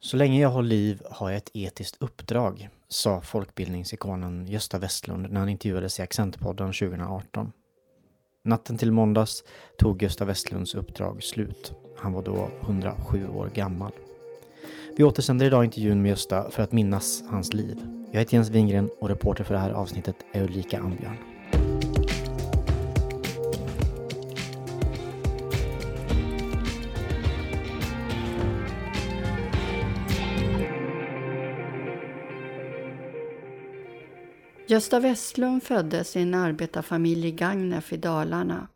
Så 0.00 0.16
länge 0.16 0.40
jag 0.40 0.48
har 0.48 0.62
liv 0.62 1.02
har 1.10 1.30
jag 1.30 1.36
ett 1.36 1.50
etiskt 1.54 1.96
uppdrag, 2.00 2.68
sa 2.88 3.20
folkbildningsikonen 3.20 4.46
Gösta 4.46 4.78
Westlund 4.78 5.30
när 5.30 5.40
han 5.40 5.48
intervjuades 5.48 5.98
i 5.98 6.02
Accentpodden 6.02 6.72
2018. 6.72 7.52
Natten 8.44 8.78
till 8.78 8.92
måndags 8.92 9.44
tog 9.78 10.02
Gösta 10.02 10.24
Westlunds 10.24 10.74
uppdrag 10.74 11.22
slut. 11.22 11.72
Han 11.98 12.12
var 12.12 12.22
då 12.22 12.50
107 12.60 13.28
år 13.28 13.50
gammal. 13.54 13.92
Vi 14.96 15.04
återsänder 15.04 15.46
idag 15.46 15.64
intervjun 15.64 16.02
med 16.02 16.08
Gösta 16.08 16.50
för 16.50 16.62
att 16.62 16.72
minnas 16.72 17.22
hans 17.28 17.52
liv. 17.52 17.76
Jag 18.12 18.18
heter 18.18 18.34
Jens 18.34 18.50
Wingren 18.50 18.90
och 19.00 19.08
reporter 19.08 19.44
för 19.44 19.54
det 19.54 19.60
här 19.60 19.70
avsnittet 19.70 20.16
är 20.32 20.42
Ulrika 20.42 20.78
Ambjörn. 20.78 21.37
Gösta 34.78 35.00
Westlund 35.00 35.62
föddes 35.62 36.16
i 36.16 36.20
en 36.20 36.34
arbetarfamilj 36.34 37.28
i 37.28 37.30
Gagnef 37.30 37.92
i 37.92 37.96
Dalarna. 37.96 38.68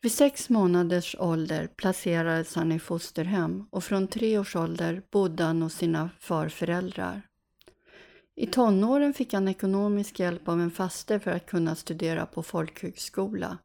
Vid 0.00 0.12
sex 0.12 0.48
månaders 0.48 1.16
ålder 1.18 1.66
placerades 1.66 2.54
han 2.54 2.72
i 2.72 2.78
fosterhem 2.78 3.66
och 3.70 3.84
från 3.84 4.08
tre 4.08 4.38
års 4.38 4.56
ålder 4.56 5.02
bodde 5.10 5.44
han 5.44 5.62
hos 5.62 5.74
sina 5.74 6.10
farföräldrar. 6.20 7.22
I 8.36 8.46
tonåren 8.46 9.14
fick 9.14 9.32
han 9.32 9.48
ekonomisk 9.48 10.20
hjälp 10.20 10.48
av 10.48 10.60
en 10.60 10.70
faster 10.70 11.18
för 11.18 11.30
att 11.30 11.46
kunna 11.46 11.74
studera 11.74 12.26
på 12.26 12.42
folkhögskola. 12.42 13.58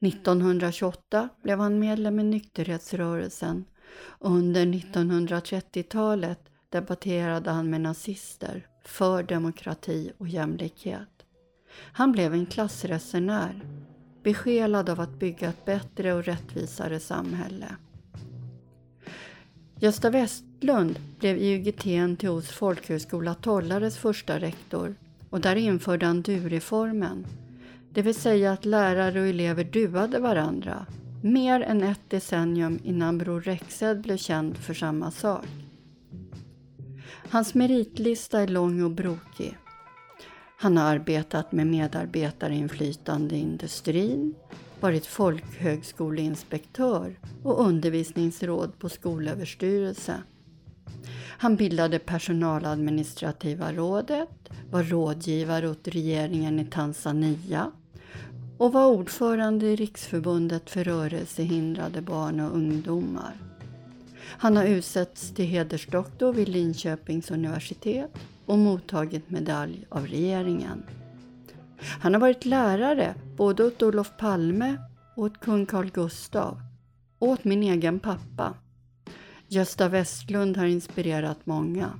1928 0.00 1.28
blev 1.42 1.58
han 1.58 1.78
medlem 1.78 2.20
i 2.20 2.24
nykterhetsrörelsen 2.24 3.64
och 4.00 4.30
under 4.30 4.66
1930-talet 4.66 6.40
debatterade 6.68 7.50
han 7.50 7.70
med 7.70 7.80
nazister 7.80 8.66
för 8.90 9.22
demokrati 9.22 10.12
och 10.18 10.28
jämlikhet. 10.28 11.08
Han 11.92 12.12
blev 12.12 12.34
en 12.34 12.46
klassresenär, 12.46 13.60
besjälad 14.22 14.90
av 14.90 15.00
att 15.00 15.18
bygga 15.18 15.48
ett 15.48 15.64
bättre 15.64 16.14
och 16.14 16.24
rättvisare 16.24 17.00
samhälle. 17.00 17.76
Gösta 19.76 20.10
Westlund 20.10 20.98
blev 21.18 21.36
IUGT 21.38 21.84
NTOs 22.08 22.48
folkhögskola 22.50 23.34
Tollares 23.34 23.98
första 23.98 24.38
rektor 24.38 24.94
och 25.30 25.40
där 25.40 25.56
införde 25.56 26.06
han 26.06 26.22
du-reformen. 26.22 27.26
Det 27.92 28.02
vill 28.02 28.14
säga 28.14 28.52
att 28.52 28.64
lärare 28.64 29.20
och 29.20 29.26
elever 29.26 29.64
duade 29.64 30.18
varandra 30.18 30.86
mer 31.22 31.60
än 31.60 31.82
ett 31.82 32.10
decennium 32.10 32.78
innan 32.84 33.18
Bror 33.18 33.40
Rexed 33.40 34.00
blev 34.00 34.16
känd 34.16 34.56
för 34.56 34.74
samma 34.74 35.10
sak. 35.10 35.46
Hans 37.30 37.54
meritlista 37.54 38.40
är 38.40 38.48
lång 38.48 38.82
och 38.82 38.90
brokig. 38.90 39.56
Han 40.56 40.76
har 40.76 40.84
arbetat 40.84 41.52
med 41.52 41.66
medarbetarinflytande 41.66 43.34
i 43.34 43.38
industrin, 43.38 44.34
varit 44.80 45.06
folkhögskoleinspektör 45.06 47.18
och 47.42 47.60
undervisningsråd 47.60 48.78
på 48.78 48.88
Skolöverstyrelse. 48.88 50.22
Han 51.38 51.56
bildade 51.56 51.98
personaladministrativa 51.98 53.72
rådet, 53.72 54.50
var 54.70 54.82
rådgivare 54.82 55.68
åt 55.68 55.88
regeringen 55.88 56.60
i 56.60 56.64
Tanzania 56.64 57.72
och 58.58 58.72
var 58.72 58.86
ordförande 58.86 59.66
i 59.66 59.76
Riksförbundet 59.76 60.70
för 60.70 60.84
rörelsehindrade 60.84 62.02
barn 62.02 62.40
och 62.40 62.56
ungdomar. 62.56 63.49
Han 64.38 64.56
har 64.56 64.64
utsetts 64.64 65.34
till 65.34 65.44
hedersdoktor 65.44 66.32
vid 66.32 66.48
Linköpings 66.48 67.30
universitet 67.30 68.10
och 68.46 68.58
mottagit 68.58 69.30
medalj 69.30 69.86
av 69.88 70.06
regeringen. 70.06 70.82
Han 71.80 72.14
har 72.14 72.20
varit 72.20 72.44
lärare 72.44 73.14
både 73.36 73.64
åt 73.64 73.82
Olof 73.82 74.12
Palme 74.18 74.76
och 75.16 75.22
åt 75.22 75.40
kung 75.40 75.66
Carl 75.66 75.90
Gustaf 75.90 76.58
och 77.18 77.28
åt 77.28 77.44
min 77.44 77.62
egen 77.62 78.00
pappa. 78.00 78.54
Gösta 79.48 79.88
Westlund 79.88 80.56
har 80.56 80.66
inspirerat 80.66 81.38
många. 81.44 81.90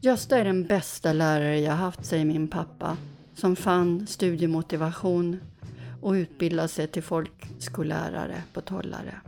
Gösta 0.00 0.38
är 0.38 0.44
den 0.44 0.66
bästa 0.66 1.12
lärare 1.12 1.60
jag 1.60 1.72
haft, 1.72 2.04
säger 2.04 2.24
min 2.24 2.48
pappa, 2.48 2.96
som 3.34 3.56
fann 3.56 4.06
studiemotivation 4.06 5.40
och 6.02 6.12
utbildade 6.12 6.68
sig 6.68 6.86
till 6.86 7.02
folkskollärare 7.02 8.42
på 8.52 8.60
Tollare. 8.60 9.20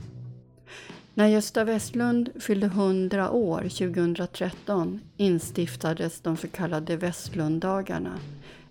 När 1.18 1.26
Gösta 1.26 1.64
Westlund 1.64 2.30
fyllde 2.40 2.66
100 2.66 3.30
år 3.30 3.60
2013 3.60 5.00
instiftades 5.16 6.20
de 6.20 6.36
så 6.36 6.48
kallade 6.48 6.96
Westlunddagarna. 6.96 8.18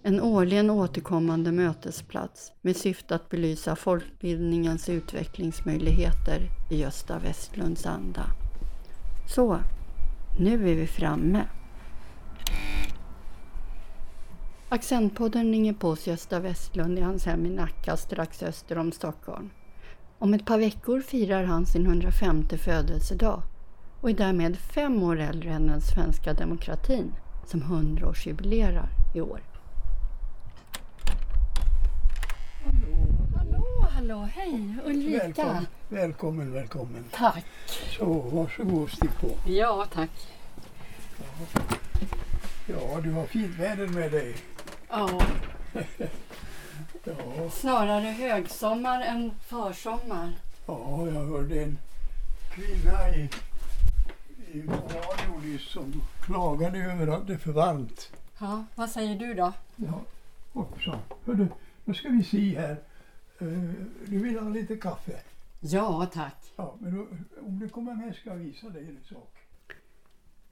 En 0.03 0.21
årligen 0.21 0.69
återkommande 0.69 1.51
mötesplats 1.51 2.51
med 2.61 2.75
syfte 2.75 3.15
att 3.15 3.29
belysa 3.29 3.75
folkbildningens 3.75 4.89
utvecklingsmöjligheter 4.89 6.41
i 6.71 6.81
Gösta 6.81 7.19
Westlunds 7.19 7.85
anda. 7.85 8.25
Så, 9.35 9.59
nu 10.39 10.53
är 10.53 10.75
vi 10.75 10.87
framme. 10.87 11.45
Accentpodden 14.69 15.51
ringer 15.51 15.73
på 15.73 15.89
hos 15.89 16.07
Gösta 16.07 16.39
Westlund 16.39 16.99
i 16.99 17.01
hans 17.01 17.25
hem 17.25 17.45
i 17.45 17.49
Nacka 17.49 17.97
strax 17.97 18.43
öster 18.43 18.77
om 18.77 18.91
Stockholm. 18.91 19.49
Om 20.19 20.33
ett 20.33 20.45
par 20.45 20.57
veckor 20.57 21.01
firar 21.01 21.43
han 21.43 21.65
sin 21.65 21.85
105 21.85 22.47
födelsedag 22.63 23.41
och 24.01 24.09
är 24.09 24.13
därmed 24.13 24.57
fem 24.57 25.03
år 25.03 25.19
äldre 25.19 25.49
än 25.49 25.67
den 25.67 25.81
svenska 25.81 26.33
demokratin 26.33 27.13
som 27.45 27.63
100-årsjubilerar 27.63 28.87
i 29.15 29.21
år. 29.21 29.39
Hallå, 32.63 33.07
hallå, 33.37 33.89
hallå, 33.91 34.29
hej 34.35 34.75
Ulrika! 34.85 35.25
Välkommen, 35.25 35.65
välkommen, 35.89 36.53
välkommen. 36.53 37.03
Tack! 37.11 37.45
Så, 37.97 38.05
varsågod 38.05 38.83
och 38.83 38.89
stick 38.89 39.19
på. 39.21 39.29
Ja, 39.45 39.85
tack. 39.93 40.09
Ja. 41.17 41.47
ja, 42.65 43.01
du 43.03 43.11
har 43.11 43.25
fint 43.25 43.59
väder 43.59 43.87
med 43.87 44.11
dig. 44.11 44.35
Ja. 44.89 45.21
Ja. 47.07 47.49
Snarare 47.49 48.07
högsommar 48.07 49.01
än 49.01 49.31
försommar. 49.39 50.33
Ja, 50.65 51.07
jag 51.07 51.25
hörde 51.25 51.63
en 51.63 51.77
kvinna 52.51 53.09
i, 53.15 53.29
i 54.51 54.61
radio 54.67 55.39
nyss 55.43 55.69
som 55.69 56.01
klagade 56.21 56.79
över 56.79 57.07
att 57.07 57.27
det 57.27 57.33
är 57.33 57.37
för 57.37 57.51
varmt. 57.51 58.11
Ja, 58.39 58.65
vad 58.75 58.89
säger 58.89 59.19
du 59.19 59.33
då? 59.33 59.53
Ja, 59.75 60.01
också. 60.53 60.99
Hördu, 61.25 61.47
nu 61.85 61.93
ska 61.93 62.09
vi 62.09 62.23
se 62.23 62.59
här. 62.59 62.77
Uh, 63.41 63.73
du 64.05 64.17
vill 64.17 64.39
ha 64.39 64.49
lite 64.49 64.75
kaffe? 64.75 65.19
Ja, 65.59 66.07
tack. 66.13 66.53
Ja, 66.55 66.75
men 66.79 66.95
då, 66.95 67.07
om 67.47 67.59
du 67.59 67.69
kommer 67.69 67.95
med 67.95 68.15
ska 68.15 68.29
jag 68.29 68.37
visa 68.37 68.69
dig 68.69 68.83
en 68.83 69.15
sak. 69.15 69.36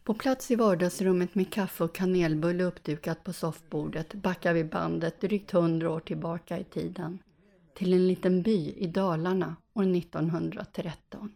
På 0.05 0.13
plats 0.13 0.51
i 0.51 0.55
vardagsrummet 0.55 1.35
med 1.35 1.53
kaffe 1.53 1.83
och 1.83 1.95
kanelbulle 1.95 2.63
uppdukat 2.63 3.23
på 3.23 3.33
soffbordet 3.33 4.13
backar 4.13 4.53
vi 4.53 4.63
bandet 4.63 5.21
drygt 5.21 5.51
hundra 5.51 5.91
år 5.91 5.99
tillbaka 5.99 6.59
i 6.59 6.63
tiden. 6.63 7.19
Till 7.73 7.93
en 7.93 8.07
liten 8.07 8.41
by 8.41 8.73
i 8.77 8.87
Dalarna 8.87 9.55
år 9.73 9.95
1913. 9.95 11.31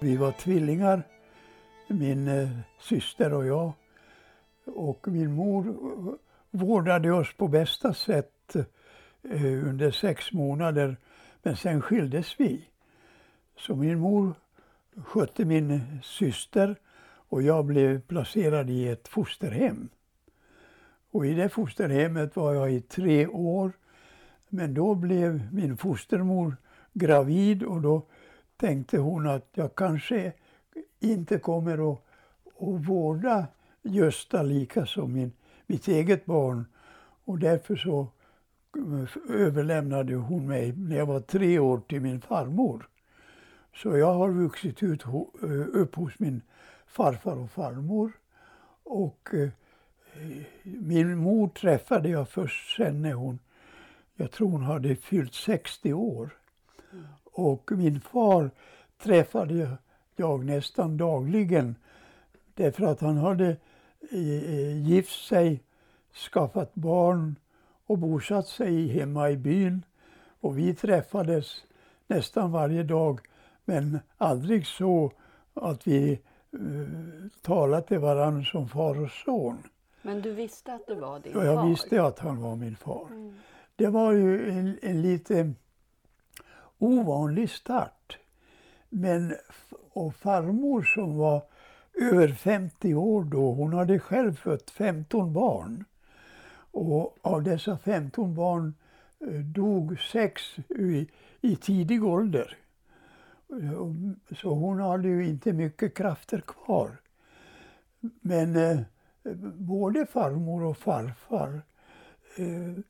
Vi 0.00 0.16
var 0.16 0.32
tvillingar, 0.32 1.02
min 1.88 2.28
eh, 2.28 2.48
syster 2.80 3.32
och 3.32 3.46
jag. 3.46 3.72
Och 4.66 5.08
min 5.08 5.32
mor 5.32 5.76
vårdade 6.50 7.12
oss 7.12 7.32
på 7.36 7.48
bästa 7.48 7.94
sätt 7.94 8.56
eh, 9.22 9.68
under 9.68 9.90
sex 9.90 10.32
månader. 10.32 10.96
Men 11.42 11.56
sen 11.56 11.82
skildes 11.82 12.40
vi. 12.40 12.68
Så 13.56 13.76
min 13.76 13.98
mor 13.98 14.34
skötte 14.96 15.44
min 15.44 16.00
syster 16.02 16.76
och 17.28 17.42
jag 17.42 17.64
blev 17.64 18.00
placerad 18.00 18.70
i 18.70 18.88
ett 18.88 19.08
fosterhem. 19.08 19.88
Och 21.10 21.26
i 21.26 21.34
det 21.34 21.48
fosterhemmet 21.48 22.36
var 22.36 22.54
jag 22.54 22.72
i 22.72 22.80
tre 22.80 23.26
år. 23.26 23.72
Men 24.48 24.74
då 24.74 24.94
blev 24.94 25.52
min 25.52 25.76
fostermor 25.76 26.56
gravid 26.92 27.62
och 27.62 27.80
då 27.80 28.02
tänkte 28.56 28.98
hon 28.98 29.26
att 29.26 29.48
jag 29.54 29.74
kanske 29.74 30.32
inte 31.00 31.38
kommer 31.38 31.92
att, 31.92 31.98
att 32.58 32.88
vårda 32.88 33.46
Gösta 33.86 34.42
lika 34.42 34.86
som 34.86 35.12
min, 35.12 35.32
mitt 35.66 35.88
eget 35.88 36.26
barn. 36.26 36.64
Och 37.24 37.38
därför 37.38 37.76
så 37.76 38.08
eh, 38.76 39.36
överlämnade 39.36 40.14
hon 40.14 40.48
mig 40.48 40.72
när 40.72 40.96
jag 40.96 41.06
var 41.06 41.20
tre 41.20 41.58
år 41.58 41.80
till 41.88 42.00
min 42.00 42.20
farmor. 42.20 42.88
Så 43.74 43.96
jag 43.96 44.14
har 44.14 44.30
vuxit 44.30 44.82
ut, 44.82 45.04
eh, 45.04 45.50
upp 45.72 45.94
hos 45.94 46.18
min 46.18 46.42
farfar 46.86 47.36
och 47.36 47.50
farmor. 47.50 48.12
Och 48.82 49.28
eh, 49.32 49.48
min 50.62 51.18
mor 51.18 51.48
träffade 51.48 52.08
jag 52.08 52.28
först 52.28 52.76
sen 52.76 53.02
när 53.02 53.12
hon, 53.12 53.38
jag 54.14 54.30
tror 54.30 54.50
hon 54.50 54.62
hade 54.62 54.96
fyllt 54.96 55.34
60 55.34 55.92
år. 55.92 56.30
Och 57.24 57.72
min 57.72 58.00
far 58.00 58.50
träffade 59.02 59.54
jag, 59.54 59.76
jag 60.16 60.44
nästan 60.44 60.96
dagligen 60.96 61.74
därför 62.54 62.86
att 62.86 63.00
han 63.00 63.16
hade 63.16 63.48
eh, 63.48 63.56
gift 64.84 65.26
sig, 65.26 65.62
skaffat 66.32 66.74
barn 66.74 67.36
och 67.86 67.98
bosatt 67.98 68.46
sig 68.46 68.86
hemma 68.88 69.30
i 69.30 69.36
byn. 69.36 69.84
Och 70.40 70.58
vi 70.58 70.74
träffades 70.74 71.64
nästan 72.06 72.52
varje 72.52 72.82
dag 72.82 73.20
men 73.64 73.98
aldrig 74.16 74.66
så 74.66 75.12
att 75.54 75.86
vi 75.86 76.20
uh, 76.54 76.88
talade 77.42 77.86
till 77.86 77.98
varandra 77.98 78.44
som 78.44 78.68
far 78.68 79.00
och 79.00 79.10
son. 79.10 79.62
Men 80.02 80.22
du 80.22 80.32
visste 80.32 80.74
att 80.74 80.86
det 80.86 80.94
var 80.94 81.20
din 81.20 81.32
ja, 81.34 81.44
jag 81.44 81.54
far? 81.54 81.68
visste 81.68 82.02
att 82.02 82.18
han 82.18 82.42
var 82.42 82.56
min 82.56 82.76
far. 82.76 83.06
Mm. 83.10 83.34
Det 83.76 83.86
var 83.86 84.12
ju 84.12 84.50
en, 84.50 84.78
en 84.82 85.02
lite 85.02 85.52
ovanlig 86.78 87.50
start. 87.50 88.18
Men 88.88 89.34
och 89.92 90.14
farmor 90.14 90.82
som 90.82 91.16
var 91.16 91.42
över 92.00 92.28
50 92.28 92.94
år 92.94 93.24
då, 93.24 93.52
hon 93.52 93.72
hade 93.72 93.98
själv 93.98 94.34
fött 94.34 94.70
15 94.70 95.32
barn. 95.32 95.84
Och 96.70 97.16
av 97.22 97.42
dessa 97.42 97.78
15 97.78 98.34
barn 98.34 98.74
eh, 99.20 99.40
dog 99.40 100.00
sex 100.00 100.42
i, 100.68 101.08
i 101.40 101.56
tidig 101.56 102.04
ålder. 102.04 102.56
Så 104.40 104.54
hon 104.54 104.80
hade 104.80 105.08
ju 105.08 105.26
inte 105.26 105.52
mycket 105.52 105.94
krafter 105.94 106.40
kvar. 106.40 106.96
Men 108.20 108.56
eh, 108.56 108.80
både 109.54 110.06
farmor 110.06 110.62
och 110.64 110.76
farfar 110.76 111.62
eh, 112.36 112.82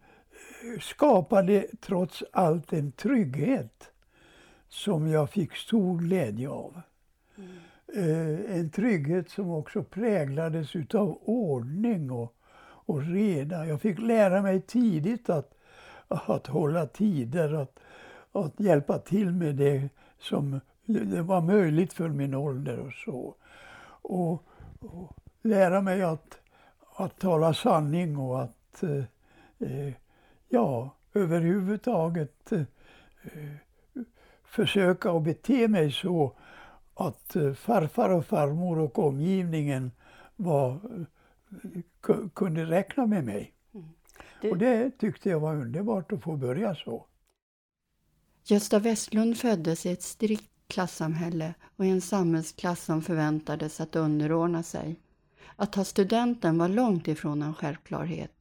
skapade 0.81 1.67
trots 1.81 2.25
allt 2.33 2.73
en 2.73 2.93
trygghet 2.93 3.91
som 4.69 5.09
jag 5.09 5.31
fick 5.31 5.57
stor 5.57 5.99
glädje 5.99 6.49
av. 6.49 6.81
Mm. 7.37 7.57
Eh, 7.97 8.59
en 8.59 8.71
trygghet 8.71 9.31
som 9.31 9.51
också 9.51 9.83
präglades 9.83 10.77
utav 10.77 11.19
ordning 11.25 12.11
och, 12.11 12.35
och 12.63 13.03
reda. 13.03 13.67
Jag 13.67 13.81
fick 13.81 13.99
lära 13.99 14.43
mig 14.43 14.61
tidigt 14.61 15.31
att, 15.31 15.55
att 16.09 16.47
hålla 16.47 16.87
tider, 16.87 17.53
att, 17.53 17.79
att 18.33 18.61
hjälpa 18.61 18.99
till 18.99 19.33
med 19.33 19.55
det 19.55 19.89
som 20.19 20.61
det 20.85 21.23
var 21.23 21.41
möjligt 21.41 21.93
för 21.93 22.09
min 22.09 22.35
ålder 22.35 22.79
och 22.79 22.93
så. 22.93 23.35
Och, 24.03 24.43
och 24.81 25.17
lära 25.43 25.81
mig 25.81 26.03
att, 26.03 26.39
att 26.97 27.19
tala 27.19 27.55
sanning 27.55 28.17
och 28.17 28.43
att 28.43 28.83
eh, 28.83 29.05
eh 29.69 29.93
ja, 30.49 30.91
överhuvudtaget 31.15 32.53
eh, 32.53 32.61
eh 33.23 34.03
försöka 34.45 35.11
att 35.11 35.23
bete 35.23 35.69
mig 35.69 35.93
så 35.93 36.33
att 36.97 37.37
eh, 37.37 37.53
farfar 37.53 38.11
och 38.11 38.27
farmor 38.27 38.79
och 38.79 38.99
omgivningen 38.99 39.91
var, 40.37 40.81
kunde 42.35 42.65
räkna 42.65 43.07
med 43.07 43.25
mig. 43.25 43.53
Mm. 43.75 43.87
Det... 44.41 44.51
Och 44.51 44.59
det 44.59 44.91
tyckte 44.99 45.31
jag 45.31 45.41
var 45.41 45.55
underbart 45.55 46.13
att 46.13 46.23
få 46.23 46.37
börja 46.37 46.75
så. 46.75 47.07
Gösta 48.45 48.79
Westlund 48.79 49.39
föddes 49.39 49.87
i 49.87 49.91
ett 49.91 50.03
strikt 50.03 50.51
klassamhälle 50.69 51.55
och 51.77 51.85
i 51.87 51.89
en 51.89 52.01
samhällsklass 52.01 52.85
som 52.85 53.03
förväntades 53.03 53.81
att 53.81 53.97
underordna 53.97 54.63
sig. 54.63 55.01
Att 55.57 55.73
ta 55.73 55.85
studenten 55.85 56.59
var 56.59 56.69
långt 56.69 57.09
ifrån 57.09 57.43
en 57.43 57.55
självklarhet. 57.55 58.33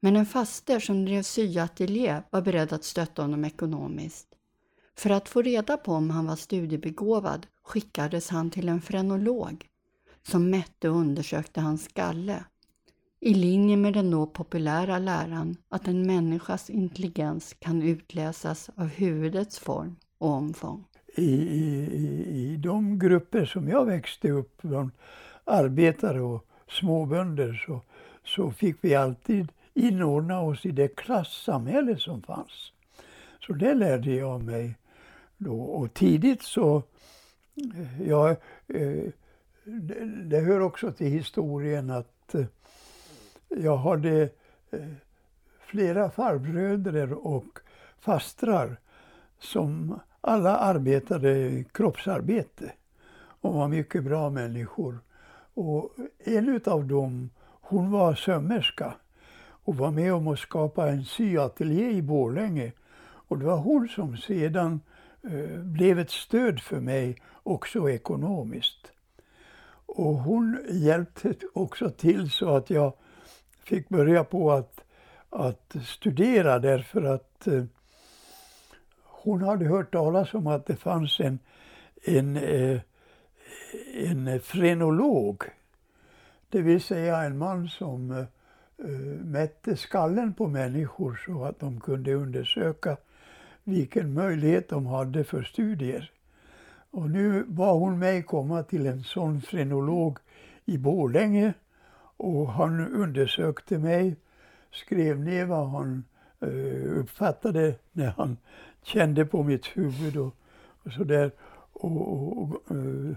Men 0.00 0.16
en 0.16 0.26
faster 0.26 0.80
som 0.80 1.04
drev 1.04 1.22
syateljé 1.22 2.22
var 2.30 2.42
beredd 2.42 2.72
att 2.72 2.84
stötta 2.84 3.22
honom 3.22 3.44
ekonomiskt. 3.44 4.31
För 4.96 5.10
att 5.10 5.28
få 5.28 5.42
reda 5.42 5.76
på 5.76 5.92
om 5.92 6.10
han 6.10 6.26
var 6.26 6.36
studiebegåvad 6.36 7.46
skickades 7.64 8.28
han 8.28 8.50
till 8.50 8.68
en 8.68 8.80
frenolog 8.80 9.66
som 10.22 10.50
mätte 10.50 10.88
och 10.88 10.96
undersökte 10.96 11.60
hans 11.60 11.84
skalle 11.84 12.44
i 13.24 13.34
linje 13.34 13.76
med 13.76 13.94
den 13.94 14.10
då 14.10 14.26
populära 14.26 14.98
läran 14.98 15.56
att 15.68 15.88
en 15.88 16.06
människas 16.06 16.70
intelligens 16.70 17.54
kan 17.58 17.82
utläsas 17.82 18.70
av 18.76 18.86
huvudets 18.86 19.58
form 19.58 19.96
och 20.18 20.28
omfång. 20.30 20.84
I, 21.16 21.32
i, 21.32 21.88
i 22.28 22.56
de 22.56 22.98
grupper 22.98 23.44
som 23.44 23.68
jag 23.68 23.86
växte 23.86 24.30
upp, 24.30 24.62
bland 24.62 24.90
arbetare 25.44 26.20
och 26.20 26.46
småbönder, 26.68 27.64
så, 27.66 27.80
så 28.24 28.50
fick 28.50 28.76
vi 28.80 28.94
alltid 28.94 29.52
inordna 29.74 30.40
oss 30.40 30.66
i 30.66 30.70
det 30.70 30.96
klassamhälle 30.96 31.96
som 31.96 32.22
fanns. 32.22 32.72
Så 33.46 33.52
det 33.52 33.74
lärde 33.74 34.14
jag 34.14 34.42
mig 34.42 34.76
då. 35.42 35.60
Och 35.60 35.94
tidigt 35.94 36.42
så, 36.42 36.82
eh, 37.74 38.08
ja, 38.08 38.30
eh, 38.68 39.10
det, 39.64 40.04
det 40.24 40.40
hör 40.40 40.60
också 40.60 40.92
till 40.92 41.06
historien 41.06 41.90
att 41.90 42.34
eh, 42.34 42.44
jag 43.48 43.76
hade 43.76 44.28
flera 45.66 46.10
farbröder 46.10 47.12
och 47.12 47.58
fastrar 48.00 48.76
som 49.38 49.98
alla 50.20 50.56
arbetade 50.56 51.64
kroppsarbete 51.72 52.72
och 53.40 53.54
var 53.54 53.68
mycket 53.68 54.04
bra 54.04 54.30
människor. 54.30 54.98
Och 55.54 55.92
en 56.18 56.60
av 56.66 56.84
dem, 56.86 57.30
hon 57.44 57.90
var 57.90 58.14
sömmerska 58.14 58.94
och 59.64 59.76
var 59.76 59.90
med 59.90 60.14
om 60.14 60.28
att 60.28 60.38
skapa 60.38 60.88
en 60.88 61.04
syateljé 61.04 61.90
i 61.90 62.02
Borlänge. 62.02 62.72
Och 63.02 63.38
det 63.38 63.44
var 63.44 63.56
hon 63.56 63.88
som 63.88 64.16
sedan 64.16 64.72
eh, 64.72 64.91
Eh, 65.24 65.58
blev 65.58 65.98
ett 65.98 66.10
stöd 66.10 66.60
för 66.60 66.80
mig 66.80 67.16
också 67.42 67.90
ekonomiskt. 67.90 68.92
Och 69.86 70.14
hon 70.14 70.58
hjälpte 70.70 71.34
också 71.52 71.90
till 71.90 72.30
så 72.30 72.56
att 72.56 72.70
jag 72.70 72.92
fick 73.64 73.88
börja 73.88 74.24
på 74.24 74.52
att, 74.52 74.80
att 75.30 75.76
studera 75.84 76.58
därför 76.58 77.02
att 77.02 77.46
eh, 77.46 77.64
hon 79.02 79.42
hade 79.42 79.64
hört 79.64 79.92
talas 79.92 80.34
om 80.34 80.46
att 80.46 80.66
det 80.66 80.76
fanns 80.76 81.20
en, 81.20 81.38
en, 82.04 82.36
eh, 82.36 82.80
en 83.94 84.40
frenolog. 84.40 85.44
Det 86.48 86.62
vill 86.62 86.80
säga 86.80 87.22
en 87.22 87.38
man 87.38 87.68
som 87.68 88.10
eh, 88.10 88.18
eh 88.78 89.24
mätte 89.24 89.76
skallen 89.76 90.34
på 90.34 90.48
människor 90.48 91.20
så 91.26 91.44
att 91.44 91.60
de 91.60 91.80
kunde 91.80 92.14
undersöka 92.14 92.96
vilken 93.64 94.14
möjlighet 94.14 94.68
de 94.68 94.86
hade 94.86 95.24
för 95.24 95.42
studier. 95.42 96.10
Och 96.90 97.10
nu 97.10 97.44
bad 97.44 97.80
hon 97.80 97.98
mig 97.98 98.22
komma 98.22 98.62
till 98.62 98.86
en 98.86 99.02
sån 99.02 99.40
frenolog 99.40 100.18
i 100.64 100.78
Borlänge 100.78 101.54
och 102.16 102.52
han 102.52 102.88
undersökte 102.94 103.78
mig, 103.78 104.16
skrev 104.72 105.20
ner 105.20 105.44
vad 105.44 105.70
han 105.70 106.04
eh, 106.40 106.98
uppfattade 106.98 107.74
när 107.92 108.10
han 108.10 108.36
kände 108.82 109.24
på 109.24 109.42
mitt 109.42 109.66
huvud 109.66 110.16
och, 110.16 110.36
och 110.84 110.92
sådär. 110.92 111.30
Och, 111.72 112.12
och, 112.12 112.42
och 112.42 112.76
eh, 112.76 113.16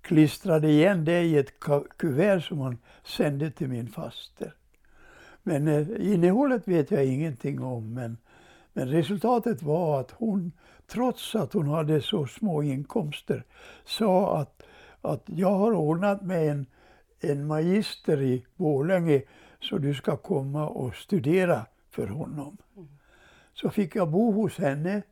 klistrade 0.00 0.68
igen 0.68 1.04
det 1.04 1.22
i 1.22 1.38
ett 1.38 1.60
kuvert 1.96 2.40
som 2.40 2.60
han 2.60 2.78
sände 3.04 3.50
till 3.50 3.68
min 3.68 3.88
faster. 3.88 4.54
Men 5.42 5.68
eh, 5.68 6.12
innehållet 6.12 6.68
vet 6.68 6.90
jag 6.90 7.04
ingenting 7.04 7.62
om. 7.62 7.94
Men, 7.94 8.16
men 8.76 8.88
resultatet 8.88 9.62
var 9.62 10.00
att 10.00 10.10
hon, 10.10 10.52
trots 10.86 11.34
att 11.34 11.52
hon 11.52 11.68
hade 11.68 12.02
så 12.02 12.26
små 12.26 12.62
inkomster, 12.62 13.44
sa 13.84 14.38
att, 14.38 14.62
att 15.00 15.22
jag 15.26 15.50
har 15.50 15.72
ordnat 15.72 16.22
med 16.22 16.50
en, 16.50 16.66
en 17.20 17.46
magister 17.46 18.22
i 18.22 18.46
Borlänge 18.56 19.22
så 19.60 19.78
du 19.78 19.94
ska 19.94 20.16
komma 20.16 20.68
och 20.68 20.94
studera 20.94 21.66
för 21.90 22.06
honom. 22.06 22.56
Mm. 22.76 22.88
Så 23.54 23.70
fick 23.70 23.96
jag 23.96 24.10
bo 24.10 24.32
hos 24.32 24.58
henne 24.58 25.02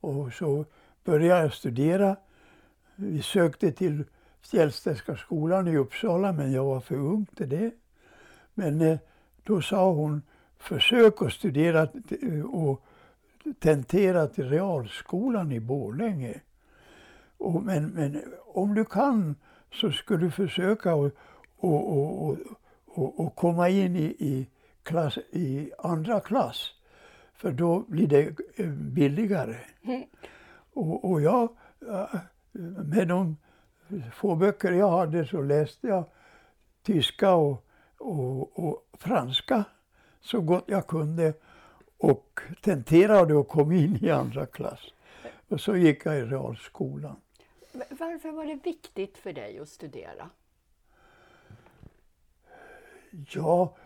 och 0.00 0.32
så 0.32 0.64
började 1.04 1.42
jag 1.42 1.52
studera. 1.52 2.16
Vi 2.96 3.22
sökte 3.22 3.72
till 3.72 4.04
Fjällstedtska 4.40 5.16
skolan 5.16 5.68
i 5.68 5.76
Uppsala 5.76 6.32
men 6.32 6.52
jag 6.52 6.64
var 6.64 6.80
för 6.80 6.96
ung 6.96 7.26
till 7.36 7.48
det. 7.48 7.70
Men 8.54 8.80
eh, 8.80 8.98
då 9.42 9.62
sa 9.62 9.92
hon 9.92 10.22
försök 10.58 11.22
att 11.22 11.32
studera 11.32 11.88
och 12.52 12.84
tentera 13.54 14.26
till 14.26 14.48
realskolan 14.48 15.52
i 15.52 15.60
Borlänge. 15.60 16.40
Och, 17.38 17.62
men, 17.62 17.86
men 17.86 18.22
om 18.54 18.74
du 18.74 18.84
kan 18.84 19.34
så 19.72 19.92
ska 19.92 20.16
du 20.16 20.30
försöka 20.30 20.92
att 20.92 21.12
och, 21.60 21.98
och, 21.98 22.36
och, 22.86 23.20
och, 23.20 23.36
komma 23.36 23.68
in 23.68 23.96
i, 23.96 24.04
i, 24.04 24.48
klass, 24.82 25.18
i 25.30 25.72
andra 25.78 26.20
klass. 26.20 26.70
För 27.32 27.52
då 27.52 27.84
blir 27.88 28.06
det 28.06 28.38
eh, 28.56 28.66
billigare. 28.70 29.56
Mm. 29.82 30.02
Och, 30.72 31.10
och 31.10 31.22
jag, 31.22 31.48
med 32.84 33.08
de 33.08 33.36
få 34.12 34.36
böcker 34.36 34.72
jag 34.72 34.90
hade 34.90 35.26
så 35.26 35.42
läste 35.42 35.86
jag 35.86 36.04
tyska 36.82 37.34
och, 37.34 37.66
och, 37.98 38.58
och 38.58 38.84
franska 38.98 39.64
så 40.20 40.40
gott 40.40 40.64
jag 40.66 40.86
kunde 40.86 41.34
och 41.98 42.40
tenterade 42.60 43.34
och 43.34 43.48
kom 43.48 43.72
in 43.72 44.04
i 44.04 44.10
andra 44.10 44.46
klass. 44.46 44.80
Och 45.48 45.60
så 45.60 45.76
gick 45.76 46.06
jag 46.06 46.18
i 46.18 46.22
realskolan. 46.22 47.16
Varför 47.90 48.30
var 48.30 48.44
det 48.44 48.58
viktigt 48.64 49.18
för 49.18 49.32
dig 49.32 49.58
att 49.58 49.68
studera? 49.68 50.30
Ja, 53.30 53.76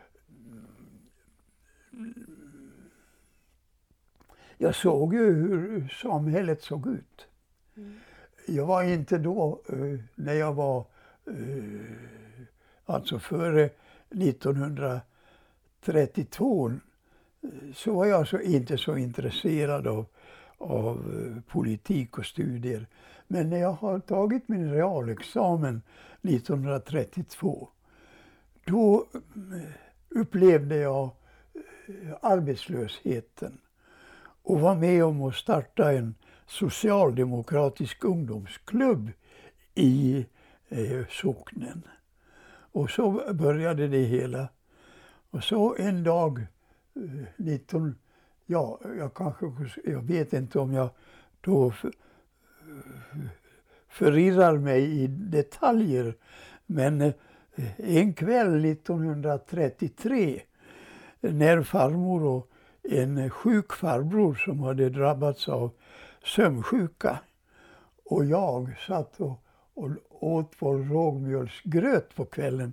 jag 4.59 4.75
såg 4.75 5.14
ju 5.14 5.33
hur 5.33 5.88
samhället 5.88 6.62
såg 6.62 6.87
ut. 6.87 7.26
Mm. 7.76 8.00
Jag 8.47 8.66
var 8.66 8.83
inte 8.83 9.19
då, 9.19 9.61
eh, 9.69 9.99
när 10.14 10.35
jag 10.35 10.54
var, 10.54 10.87
eh, 11.26 11.81
alltså 12.85 13.19
före 13.19 13.71
1932, 14.11 16.69
eh, 16.69 16.75
så 17.75 17.94
var 17.94 18.06
jag 18.06 18.28
så, 18.28 18.40
inte 18.40 18.78
så 18.78 18.96
intresserad 18.96 19.87
av, 19.87 20.06
av 20.58 20.96
eh, 20.96 21.52
politik 21.52 22.18
och 22.18 22.26
studier. 22.26 22.87
Men 23.26 23.50
när 23.50 23.58
jag 23.58 23.72
har 23.72 23.99
tagit 23.99 24.49
min 24.49 24.72
realexamen 24.72 25.82
1932, 26.22 27.68
då 28.64 29.06
eh, 29.14 29.70
upplevde 30.08 30.76
jag 30.76 31.11
eh, 31.52 32.16
arbetslösheten 32.20 33.58
och 34.42 34.61
var 34.61 34.75
med 34.75 35.04
om 35.04 35.22
att 35.22 35.34
starta 35.34 35.92
en 35.92 36.14
socialdemokratisk 36.46 38.04
ungdomsklubb 38.04 39.11
i 39.75 40.26
eh, 40.68 41.06
socknen. 41.11 41.82
Och 42.72 42.90
så 42.90 43.34
började 43.34 43.88
det 43.88 44.02
hela. 44.02 44.49
Och 45.30 45.44
så 45.44 45.76
en 45.78 46.04
dag, 46.04 46.46
Eh, 46.96 47.25
19, 47.37 47.94
ja, 48.46 48.80
jag 48.99 49.14
kanske, 49.14 49.46
jag 49.84 50.02
vet 50.02 50.32
inte 50.32 50.58
om 50.58 50.72
jag 50.72 50.88
då 51.40 51.70
för, 51.70 51.88
eh, 51.88 53.18
förirrar 53.88 54.58
mig 54.58 55.02
i 55.02 55.06
detaljer, 55.06 56.16
men 56.66 57.00
eh, 57.00 57.12
en 57.76 58.14
kväll 58.14 58.64
1933 58.64 60.42
när 61.20 61.62
farmor 61.62 62.25
och 62.25 62.50
en 62.82 63.30
sjuk 63.30 63.72
farbror 63.72 64.34
som 64.34 64.61
hade 64.61 64.88
drabbats 64.88 65.49
av 65.49 65.70
sömnsjuka. 66.25 67.18
Och 68.04 68.25
jag 68.25 68.78
satt 68.87 69.20
och, 69.20 69.44
och 69.75 69.90
åt 70.20 70.52
vår 70.58 70.78
rågmjölsgröt 70.78 72.14
på 72.14 72.25
kvällen. 72.25 72.72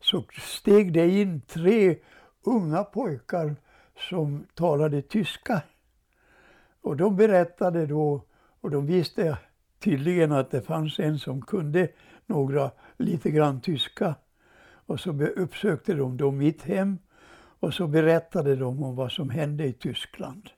Så 0.00 0.24
steg 0.38 0.92
det 0.92 1.10
in 1.10 1.40
tre 1.40 1.96
unga 2.42 2.84
pojkar 2.84 3.56
som 4.08 4.46
talade 4.54 5.02
tyska. 5.02 5.62
Och 6.82 6.96
de 6.96 7.16
berättade 7.16 7.86
då, 7.86 8.24
och 8.60 8.70
de 8.70 8.86
visste 8.86 9.38
tydligen 9.78 10.32
att 10.32 10.50
det 10.50 10.62
fanns 10.62 10.98
en 10.98 11.18
som 11.18 11.42
kunde 11.42 11.88
några 12.26 12.70
lite 12.96 13.30
grann 13.30 13.60
tyska. 13.60 14.14
Och 14.86 15.00
så 15.00 15.10
uppsökte 15.22 15.94
de 15.94 16.16
då 16.16 16.30
mitt 16.30 16.62
hem 16.62 16.98
och 17.60 17.74
så 17.74 17.86
berättade 17.86 18.56
de 18.56 18.82
om 18.82 18.96
vad 18.96 19.12
som 19.12 19.30
hände 19.30 19.64
i 19.64 19.72
Tyskland. 19.72 20.50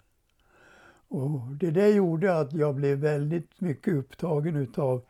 Och 1.09 1.41
det 1.61 1.71
där 1.71 1.89
gjorde 1.89 2.39
att 2.39 2.53
jag 2.53 2.75
blev 2.75 2.99
väldigt 2.99 3.61
mycket 3.61 3.95
upptagen 3.95 4.57
utav 4.57 5.03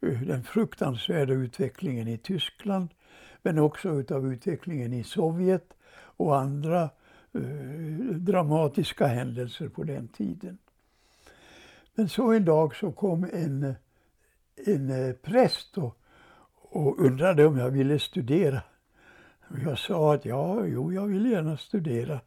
eh, 0.00 0.20
den 0.20 0.44
fruktansvärda 0.44 1.32
utvecklingen 1.32 2.08
i 2.08 2.18
Tyskland 2.18 2.88
men 3.42 3.58
också 3.58 3.88
utav 3.88 4.32
utvecklingen 4.32 4.92
i 4.92 5.04
Sovjet 5.04 5.73
och 6.16 6.38
andra 6.38 6.82
eh, 7.32 7.40
dramatiska 8.16 9.06
händelser 9.06 9.68
på 9.68 9.84
den 9.84 10.08
tiden. 10.08 10.58
Men 11.94 12.08
så 12.08 12.32
en 12.32 12.44
dag 12.44 12.76
så 12.76 12.92
kom 12.92 13.24
en, 13.24 13.74
en 14.66 14.90
eh, 14.90 15.12
präst 15.12 15.78
och, 15.78 15.98
och 16.54 16.98
undrade 16.98 17.46
om 17.46 17.58
jag 17.58 17.70
ville 17.70 17.98
studera. 17.98 18.62
Jag 19.64 19.78
sa 19.78 20.14
att 20.14 20.24
ja, 20.24 20.66
jo, 20.66 20.92
jag 20.92 21.06
vill 21.06 21.30
gärna 21.30 21.56
studera. 21.56 22.20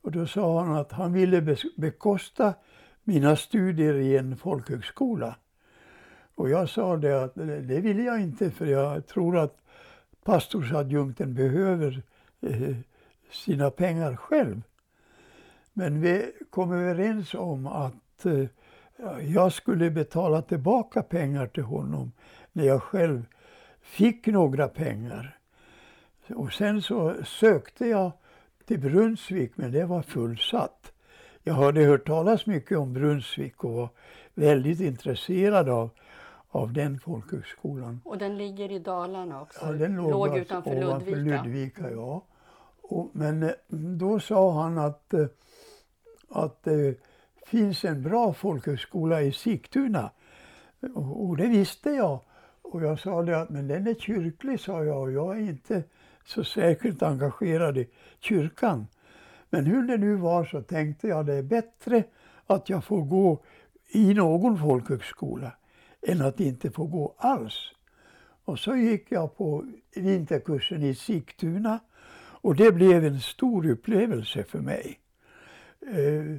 Och 0.00 0.12
då 0.12 0.26
sa 0.26 0.60
han 0.60 0.76
att 0.76 0.92
han 0.92 1.12
ville 1.12 1.56
bekosta 1.76 2.54
mina 3.04 3.36
studier 3.36 3.94
i 3.94 4.16
en 4.16 4.36
folkhögskola. 4.36 5.36
Och 6.34 6.50
jag 6.50 6.68
sa 6.68 6.96
det 6.96 7.24
att 7.24 7.34
det 7.34 7.80
vill 7.80 8.04
jag 8.04 8.20
inte 8.20 8.50
för 8.50 8.66
jag 8.66 9.06
tror 9.06 9.38
att 9.38 9.58
pastorsadjunkten 10.24 11.34
behöver 11.34 12.02
eh, 12.40 12.76
sina 13.30 13.70
pengar 13.70 14.16
själv. 14.16 14.62
Men 15.72 16.00
vi 16.00 16.32
kom 16.50 16.72
överens 16.72 17.34
om 17.34 17.66
att 17.66 18.26
eh, 18.26 18.44
jag 19.20 19.52
skulle 19.52 19.90
betala 19.90 20.42
tillbaka 20.42 21.02
pengar 21.02 21.46
till 21.46 21.62
honom 21.62 22.12
när 22.52 22.64
jag 22.64 22.82
själv 22.82 23.26
fick 23.80 24.26
några 24.26 24.68
pengar. 24.68 25.38
Och 26.28 26.52
sen 26.52 26.82
så 26.82 27.14
sökte 27.24 27.86
jag 27.86 28.12
till 28.66 28.80
Brunnsvik, 28.80 29.52
men 29.54 29.72
det 29.72 29.84
var 29.84 30.02
fullsatt. 30.02 30.92
Jag 31.42 31.54
hade 31.54 31.84
hört 31.84 32.06
talas 32.06 32.46
mycket 32.46 32.78
om 32.78 32.92
Brunnsvik 32.92 33.64
och 33.64 33.72
var 33.72 33.88
väldigt 34.34 34.80
intresserad 34.80 35.68
av, 35.68 35.90
av 36.48 36.72
den 36.72 37.00
folkhögskolan. 37.00 38.00
Och 38.04 38.18
den 38.18 38.38
ligger 38.38 38.72
i 38.72 38.78
Dalarna 38.78 39.42
också? 39.42 39.66
Ja, 39.66 39.72
den 39.72 39.96
låg, 39.96 40.10
låg 40.10 40.38
utanför 40.38 40.74
Ludvika. 40.74 41.42
Ludvika 41.42 41.90
ja. 41.90 42.22
Och, 42.88 43.10
men 43.12 43.42
eh, 43.42 43.52
då 43.68 44.20
sa 44.20 44.62
han 44.62 44.78
att, 44.78 45.14
eh, 45.14 45.26
att 46.28 46.62
det 46.62 47.00
finns 47.46 47.84
en 47.84 48.02
bra 48.02 48.32
folkhögskola 48.32 49.22
i 49.22 49.32
Sigtuna. 49.32 50.10
Och, 50.94 51.26
och 51.26 51.36
det 51.36 51.46
visste 51.46 51.90
jag. 51.90 52.20
Och 52.62 52.82
jag 52.82 53.00
sa 53.00 53.22
det 53.22 53.40
att 53.40 53.50
men 53.50 53.68
den 53.68 53.86
är 53.86 53.94
kyrklig, 53.94 54.60
sa 54.60 54.84
jag, 54.84 55.02
och 55.02 55.12
jag 55.12 55.36
är 55.36 55.40
inte 55.40 55.82
så 56.24 56.44
särskilt 56.44 57.02
engagerad 57.02 57.78
i 57.78 57.88
kyrkan. 58.20 58.86
Men 59.50 59.66
hur 59.66 59.82
det 59.82 59.96
nu 59.96 60.14
var 60.14 60.44
så 60.44 60.62
tänkte 60.62 61.08
jag 61.08 61.26
det 61.26 61.34
är 61.34 61.42
bättre 61.42 62.04
att 62.46 62.68
jag 62.68 62.84
får 62.84 63.02
gå 63.02 63.42
i 63.88 64.14
någon 64.14 64.58
folkhögskola 64.58 65.52
än 66.02 66.22
att 66.22 66.40
inte 66.40 66.70
få 66.70 66.86
gå 66.86 67.14
alls. 67.18 67.72
Och 68.44 68.58
så 68.58 68.76
gick 68.76 69.12
jag 69.12 69.36
på 69.36 69.66
vinterkursen 69.94 70.82
i 70.82 70.94
Sigtuna 70.94 71.78
och 72.46 72.56
det 72.56 72.72
blev 72.72 73.04
en 73.04 73.20
stor 73.20 73.66
upplevelse 73.66 74.44
för 74.44 74.58
mig. 74.58 75.00
Eh, 75.92 76.36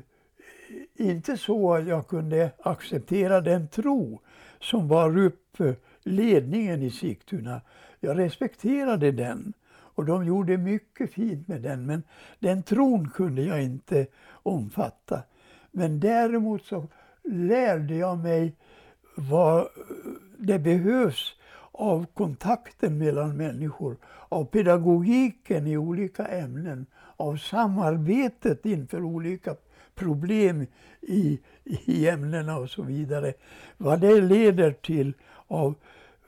inte 1.08 1.38
så 1.38 1.74
att 1.74 1.88
jag 1.88 2.08
kunde 2.08 2.52
acceptera 2.64 3.42
den 3.42 3.68
tro 3.68 4.22
som 4.60 4.88
bar 4.88 5.18
upp 5.18 5.60
eh, 5.60 5.74
ledningen 6.04 6.84
i 6.84 6.92
Sigtuna. 6.92 7.62
Jag 8.00 8.18
respekterade 8.18 9.12
den 9.12 9.54
och 9.70 10.06
de 10.06 10.26
gjorde 10.26 10.58
mycket 10.58 11.14
fint 11.14 11.48
med 11.48 11.62
den, 11.62 11.86
men 11.86 12.04
den 12.40 12.64
tron 12.64 13.10
kunde 13.10 13.42
jag 13.42 13.64
inte 13.64 14.08
omfatta. 14.30 15.22
Men 15.72 16.00
däremot 16.00 16.66
så 16.66 16.88
lärde 17.24 17.96
jag 17.96 18.18
mig 18.18 18.56
vad 19.16 19.60
eh, 19.60 19.66
det 20.38 20.60
behövs 20.60 21.36
av 21.78 22.06
kontakten 22.14 22.98
mellan 22.98 23.38
människor, 23.38 23.98
av 24.30 24.46
pedagogiken 24.46 25.68
i 25.68 25.78
olika 25.78 26.26
ämnen, 26.26 26.86
av 27.18 27.38
samarbetet 27.38 28.66
inför 28.66 29.04
olika 29.04 29.56
problem 29.96 30.66
i, 31.02 31.40
i 31.64 32.08
ämnena 32.08 32.58
och 32.58 32.70
så 32.70 32.84
vidare. 32.84 33.34
Vad 33.78 34.00
det 34.02 34.22
leder 34.22 34.72
till 34.72 35.14
av 35.48 35.76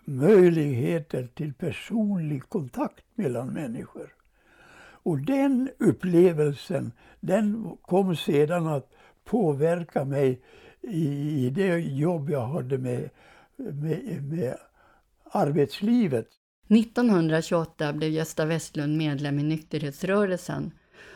möjligheter 0.05 1.27
till 1.35 1.53
personlig 1.53 2.49
kontakt 2.49 3.03
mellan 3.15 3.47
människor. 3.47 4.13
Och 5.03 5.19
den 5.19 5.69
upplevelsen 5.77 6.91
den 7.19 7.77
kom 7.81 8.15
sedan 8.15 8.67
att 8.67 8.91
påverka 9.23 10.05
mig 10.05 10.41
i 10.81 11.49
det 11.49 11.79
jobb 11.79 12.29
jag 12.29 12.47
hade 12.47 12.77
med, 12.77 13.09
med, 13.55 14.23
med 14.23 14.57
arbetslivet. 15.31 16.27
1928 16.67 17.93
blev 17.93 18.11
Gösta 18.11 18.45
Westlund 18.45 18.97
medlem 18.97 19.39
i 19.39 19.43
nykterhetsrörelsen 19.43 20.71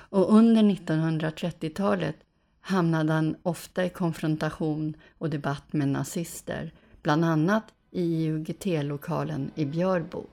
och 0.09 0.33
under 0.33 0.63
1930-talet 0.63 2.15
hamnade 2.61 3.13
han 3.13 3.35
ofta 3.43 3.85
i 3.85 3.89
konfrontation 3.89 4.93
och 5.17 5.29
debatt 5.29 5.73
med 5.73 5.87
nazister, 5.87 6.73
bland 7.01 7.25
annat 7.25 7.63
i 7.91 8.27
UGT-lokalen 8.27 9.51
i 9.55 9.65
Björbo. 9.65 10.25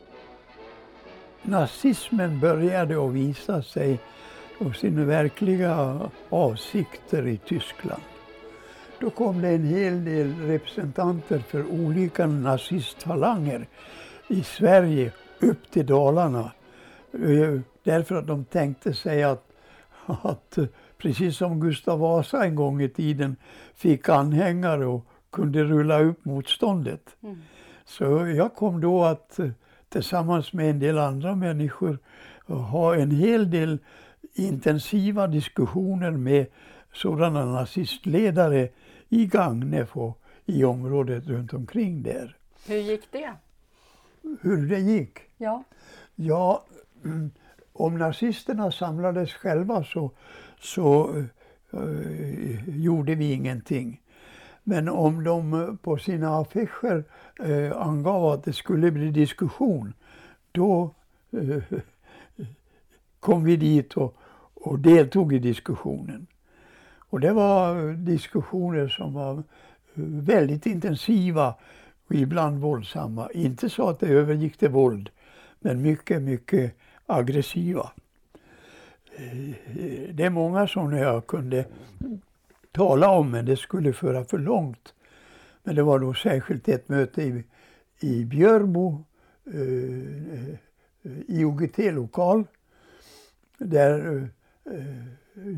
Nazismen 1.43 2.41
började 2.41 3.07
att 3.07 3.13
visa 3.13 3.63
sig 3.63 4.01
och 4.59 4.77
sina 4.77 5.05
verkliga 5.05 6.01
avsikter 6.29 7.27
i 7.27 7.37
Tyskland. 7.37 8.03
Då 9.01 9.11
kom 9.11 9.41
det 9.41 9.49
en 9.49 9.65
hel 9.65 10.05
del 10.05 10.35
representanter 10.35 11.39
för 11.39 11.67
olika 11.67 12.27
nazistfalanger 12.27 13.67
i 14.29 14.43
Sverige 14.43 15.13
upp 15.41 15.71
till 15.71 15.87
Dalarna. 15.87 16.53
Eh, 17.13 17.61
därför 17.83 18.15
att 18.15 18.27
de 18.27 18.45
tänkte 18.45 18.95
sig 18.95 19.23
att, 19.23 19.45
att 20.07 20.59
precis 20.99 21.37
som 21.37 21.61
Gustav 21.61 21.99
Vasa 21.99 22.45
en 22.45 22.55
gång 22.55 22.83
i 22.83 22.89
tiden 22.89 23.37
fick 23.75 24.09
anhängare 24.09 24.87
och 24.87 25.07
kunde 25.33 25.65
rulla 25.65 26.01
upp 26.01 26.25
motståndet. 26.25 27.17
Mm. 27.23 27.43
Så 27.85 28.05
jag 28.37 28.55
kom 28.55 28.81
då 28.81 29.05
att 29.05 29.41
tillsammans 29.89 30.53
med 30.53 30.71
en 30.71 30.79
del 30.79 30.99
andra 30.99 31.35
människor 31.35 31.99
ha 32.47 32.95
en 32.97 33.11
hel 33.11 33.51
del 33.51 33.79
intensiva 34.35 35.27
diskussioner 35.27 36.11
med 36.11 36.47
sådana 36.93 37.45
nazistledare 37.45 38.69
i 39.11 39.27
Gagnef 39.27 39.97
och 39.97 40.23
i 40.47 40.65
området 40.65 41.27
runt 41.27 41.53
omkring 41.53 42.03
där. 42.03 42.37
Hur 42.67 42.77
gick 42.77 43.13
det? 43.13 43.33
Hur 44.41 44.69
det 44.69 44.79
gick? 44.79 45.19
Ja. 45.37 45.65
Ja, 46.15 46.65
mm, 47.05 47.31
om 47.73 47.99
nazisterna 47.99 48.73
samlades 48.73 49.33
själva 49.33 49.85
så, 49.85 50.11
så 50.61 51.15
uh, 51.75 52.79
gjorde 52.79 53.15
vi 53.15 53.33
ingenting. 53.33 54.01
Men 54.65 54.89
om 54.89 55.25
de 55.25 55.79
på 55.83 55.97
sina 55.97 56.41
affischer 56.41 57.05
uh, 57.45 57.77
angav 57.77 58.25
att 58.25 58.45
det 58.45 58.53
skulle 58.53 58.91
bli 58.91 59.11
diskussion, 59.11 59.93
då 60.53 60.95
uh, 61.35 61.63
kom 63.21 63.45
vi 63.45 63.57
dit 63.57 63.95
och, 63.95 64.17
och 64.55 64.79
deltog 64.79 65.33
i 65.33 65.39
diskussionen. 65.39 66.27
Och 67.11 67.21
det 67.21 67.33
var 67.33 67.89
eh, 67.89 67.95
diskussioner 67.95 68.89
som 68.89 69.15
var 69.15 69.35
eh, 69.35 69.43
väldigt 70.05 70.67
intensiva 70.67 71.55
och 72.07 72.15
ibland 72.15 72.59
våldsamma. 72.61 73.31
Inte 73.31 73.71
så 73.71 73.89
att 73.89 74.01
det 74.01 74.07
övergick 74.07 74.57
till 74.57 74.69
våld, 74.69 75.11
men 75.61 75.83
mycket, 75.83 76.23
mycket 76.23 76.75
aggressiva. 77.07 77.91
Eh, 79.17 79.55
det 80.15 80.25
är 80.25 80.31
många 80.31 80.67
sådana 80.67 80.99
jag 80.99 81.27
kunde 81.27 81.65
tala 82.73 83.11
om, 83.11 83.31
men 83.31 83.47
det 83.47 83.57
skulle 83.57 83.93
föra 83.93 84.25
för 84.25 84.39
långt. 84.39 84.95
Men 85.63 85.75
det 85.75 85.83
var 85.83 85.99
då 85.99 86.15
särskilt 86.15 86.69
ett 86.69 86.89
möte 86.89 87.23
i, 87.23 87.45
i 88.01 88.25
Björbo, 88.25 89.05
eh, 89.47 90.55
i 91.27 91.45
OGT-lokal, 91.45 92.45
där 93.59 94.29
eh, 94.65 95.07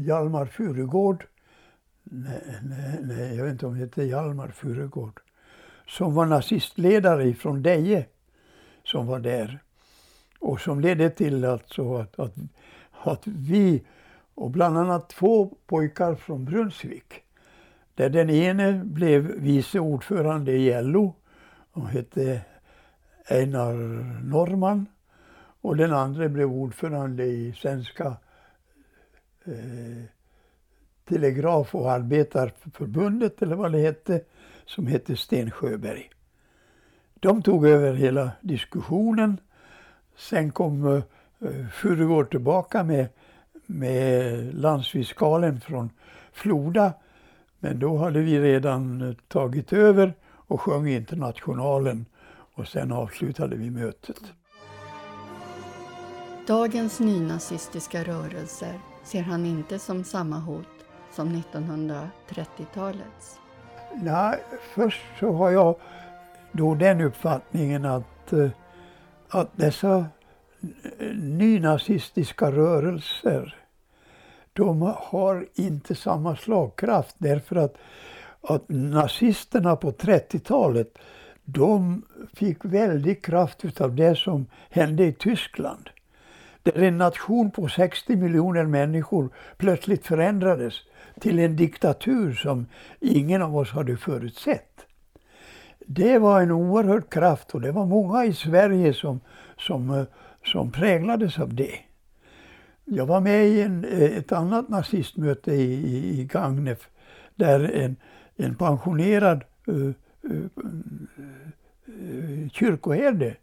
Hjalmar 0.06 0.47
Furugård 0.47 1.26
nej, 2.04 2.59
nej, 2.62 2.99
nej, 3.02 3.37
jag 3.37 3.44
vet 3.44 3.52
inte 3.52 3.66
om 3.66 3.75
det 3.75 3.80
hette 3.80 4.04
Hjalmar 4.04 4.49
Furugård, 4.49 5.21
som 5.87 6.14
var 6.14 6.26
nazistledare 6.26 7.35
från 7.35 7.62
Deje, 7.62 8.06
som 8.85 9.06
var 9.06 9.18
där. 9.18 9.59
Och 10.38 10.61
som 10.61 10.80
ledde 10.80 11.11
till 11.11 11.44
alltså 11.44 11.97
att, 11.97 12.18
att, 12.18 12.35
att 13.02 13.26
vi, 13.26 13.85
och 14.35 14.50
bland 14.50 14.78
annat 14.78 15.09
två 15.09 15.54
pojkar 15.66 16.14
från 16.14 16.44
Brunnsvik, 16.44 17.23
där 17.94 18.11
den 18.11 18.30
ene 18.30 18.85
blev 18.85 19.23
vice 19.23 19.78
ordförande 19.78 20.52
i 20.52 20.82
LO 20.82 21.14
och 21.73 21.88
hette 21.88 22.40
Einar 23.28 23.75
Norman 24.25 24.87
och 25.61 25.76
den 25.76 25.92
andra 25.92 26.28
blev 26.28 26.52
ordförande 26.52 27.25
i 27.25 27.52
Svenska 27.52 28.16
eh, 29.44 30.04
Telegraf 31.09 31.75
och 31.75 31.92
arbetarförbundet 31.92 33.42
eller 33.42 33.56
vad 33.56 33.73
det 33.73 33.78
hette, 33.78 34.21
som 34.66 34.87
hette 34.87 35.16
Sten 35.16 35.50
Sjöberg. 35.50 36.11
De 37.14 37.42
tog 37.42 37.66
över 37.66 37.94
hela 37.94 38.30
diskussionen. 38.40 39.40
Sen 40.16 40.52
kom 40.52 40.87
eh, 40.87 41.02
eh, 41.49 41.66
Furugård 41.73 42.30
tillbaka 42.30 42.85
med, 42.85 43.09
med 43.66 44.54
landsfiskalen 44.54 45.61
från 45.61 45.91
Floda. 46.32 46.93
Men 47.58 47.78
då 47.78 47.97
hade 47.97 48.21
vi 48.21 48.41
redan 48.41 49.08
eh, 49.08 49.15
tagit 49.28 49.73
över 49.73 50.15
och 50.30 50.60
sjöng 50.60 50.88
Internationalen 50.88 52.06
och 52.54 52.69
sen 52.69 52.93
avslutade 52.93 53.56
vi 53.56 53.71
mötet. 53.71 54.23
Dagens 56.47 57.00
nynazistiska 57.00 58.04
rörelser 58.04 58.80
ser 59.04 59.23
han 59.23 59.47
inte 59.47 59.78
som 59.78 60.04
samma 60.04 60.38
hot 60.38 60.81
som 61.13 61.29
1930-talets? 61.29 63.41
Nej, 63.95 64.39
först 64.75 65.03
så 65.21 65.33
har 65.33 65.51
jag 65.51 65.77
då 66.53 66.75
den 66.75 67.01
uppfattningen 67.01 67.85
att, 67.85 68.33
eh, 68.33 68.49
att 69.29 69.57
dessa 69.57 70.07
nynazistiska 71.15 72.53
rörelser 72.53 73.57
de 74.53 74.95
har 74.97 75.47
inte 75.55 75.95
samma 75.95 76.37
slagkraft 76.37 77.17
därför 77.19 77.57
att, 77.57 77.77
att 78.41 78.65
nazisterna 78.69 79.77
på 79.77 79.91
30-talet 79.91 80.99
de 81.45 82.03
fick 82.35 82.65
väldig 82.65 83.25
kraft 83.25 83.65
utav 83.65 83.95
det 83.95 84.19
som 84.19 84.47
hände 84.71 85.05
i 85.05 85.13
Tyskland. 85.13 85.91
Där 86.63 86.83
en 86.83 86.99
nation 86.99 87.51
på 87.51 87.69
60 87.69 88.17
miljoner 88.17 88.65
människor 88.65 89.31
plötsligt 89.57 90.07
förändrades 90.07 90.75
till 91.23 91.39
en 91.39 91.56
diktatur 91.56 92.32
som 92.32 92.67
ingen 93.00 93.43
av 93.43 93.56
oss 93.56 93.71
hade 93.71 93.97
förutsett. 93.97 94.87
Det 95.87 96.19
var 96.19 96.41
en 96.41 96.50
oerhörd 96.50 97.11
kraft 97.11 97.50
och 97.54 97.61
det 97.61 97.73
var 97.73 97.87
många 97.87 98.25
i 98.25 98.32
Sverige 98.32 98.95
som, 98.95 99.21
som, 99.58 99.91
eh, 99.91 100.04
som 100.45 100.73
präglades 100.73 101.39
av 101.39 101.54
det. 101.54 101.75
Jag 102.85 103.06
var 103.06 103.21
med 103.21 103.47
i 103.47 103.63
en, 103.63 103.85
eh, 103.85 104.19
ett 104.19 104.32
annat 104.32 104.69
nazistmöte 104.69 105.52
i, 105.52 105.73
i, 105.73 106.21
i 106.21 106.25
Gagnef 106.25 106.89
där 107.35 107.71
en, 107.75 107.97
en 108.37 108.54
pensionerad 108.54 109.45
uh, 109.69 109.91
uh, 110.25 110.47
uh, 111.89 112.49
kyrkoherde 112.52 113.37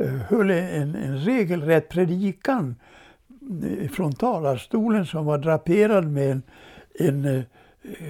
uh, 0.00 0.16
höll 0.16 0.50
en, 0.50 0.94
en 0.94 1.18
regelrätt 1.18 1.88
predikan 1.88 2.74
från 3.92 4.12
talarstolen 4.12 5.06
som 5.06 5.24
var 5.24 5.38
draperad 5.38 6.06
med 6.06 6.30
en, 6.30 6.42
en 6.94 7.24
eh, 7.24 7.44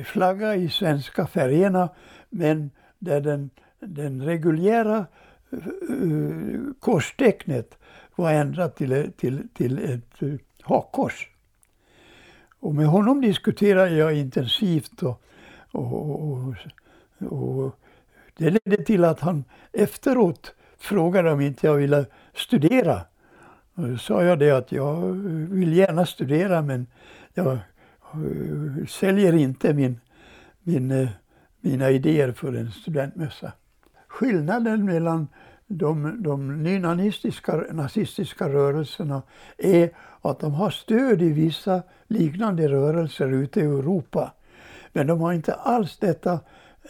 flagga 0.04 0.56
i 0.56 0.68
svenska 0.68 1.26
färgerna 1.26 1.88
men 2.30 2.70
där 2.98 3.20
den, 3.20 3.50
den 3.80 4.22
reguljära 4.22 5.06
eh, 5.50 5.58
korstecknet 6.80 7.78
var 8.16 8.32
ändrat 8.32 8.76
till, 8.76 8.92
eh, 8.92 9.04
till, 9.04 9.48
till 9.54 9.78
ett 9.78 10.40
hakkors. 10.62 11.28
Och 12.60 12.74
med 12.74 12.86
honom 12.86 13.20
diskuterade 13.20 13.96
jag 13.96 14.14
intensivt 14.14 15.02
och, 15.02 15.22
och, 15.70 16.10
och, 16.10 16.54
och 17.18 17.78
det 18.36 18.50
ledde 18.50 18.84
till 18.84 19.04
att 19.04 19.20
han 19.20 19.44
efteråt 19.72 20.54
frågade 20.78 21.32
om 21.32 21.40
inte 21.40 21.66
jag 21.66 21.74
ville 21.74 22.06
studera. 22.34 23.00
Och 23.74 23.88
då 23.88 23.98
sa 23.98 24.22
jag 24.24 24.38
det 24.38 24.50
att 24.50 24.72
jag 24.72 25.12
vill 25.50 25.72
gärna 25.72 26.06
studera 26.06 26.62
men 26.62 26.86
jag 27.34 27.58
Eh, 28.14 28.86
säljer 28.86 29.32
inte 29.32 29.74
min, 29.74 30.00
min, 30.62 30.90
eh, 30.90 31.08
mina 31.60 31.90
idéer 31.90 32.32
för 32.32 32.52
en 32.52 32.70
studentmössa. 32.70 33.52
Skillnaden 34.08 34.84
mellan 34.84 35.28
de, 35.66 36.22
de 36.22 36.62
nynazistiska 36.62 37.64
nazistiska 37.72 38.48
rörelserna 38.48 39.22
är 39.58 39.90
att 40.22 40.40
de 40.40 40.54
har 40.54 40.70
stöd 40.70 41.22
i 41.22 41.32
vissa 41.32 41.82
liknande 42.08 42.68
rörelser 42.68 43.28
ute 43.28 43.60
i 43.60 43.64
Europa. 43.64 44.32
Men 44.92 45.06
de 45.06 45.20
har 45.20 45.32
inte 45.32 45.54
alls 45.54 45.98
detta, 45.98 46.40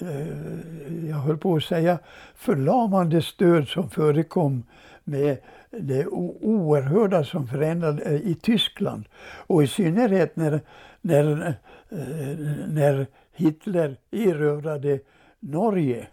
eh, 0.01 1.09
jag 1.09 1.17
höll 1.17 1.39
på 1.39 1.57
att 1.57 1.65
säga, 1.65 1.99
förlamande 2.35 3.23
stöd 3.23 3.69
som 3.69 3.91
förekom 3.91 4.63
med 5.05 5.39
det 5.71 6.07
oerhörda 6.07 7.25
som 7.25 7.47
förändrade 7.47 8.03
eh, 8.03 8.15
i 8.15 8.35
Tyskland. 8.35 9.05
Och 9.47 9.63
i 9.63 9.67
synnerhet 9.67 10.37
när 10.37 10.61
när, 11.03 11.47
eh, 11.89 12.37
när 12.69 13.07
Hitler 13.33 13.97
erövrade 14.11 15.01
Norge 15.41 16.07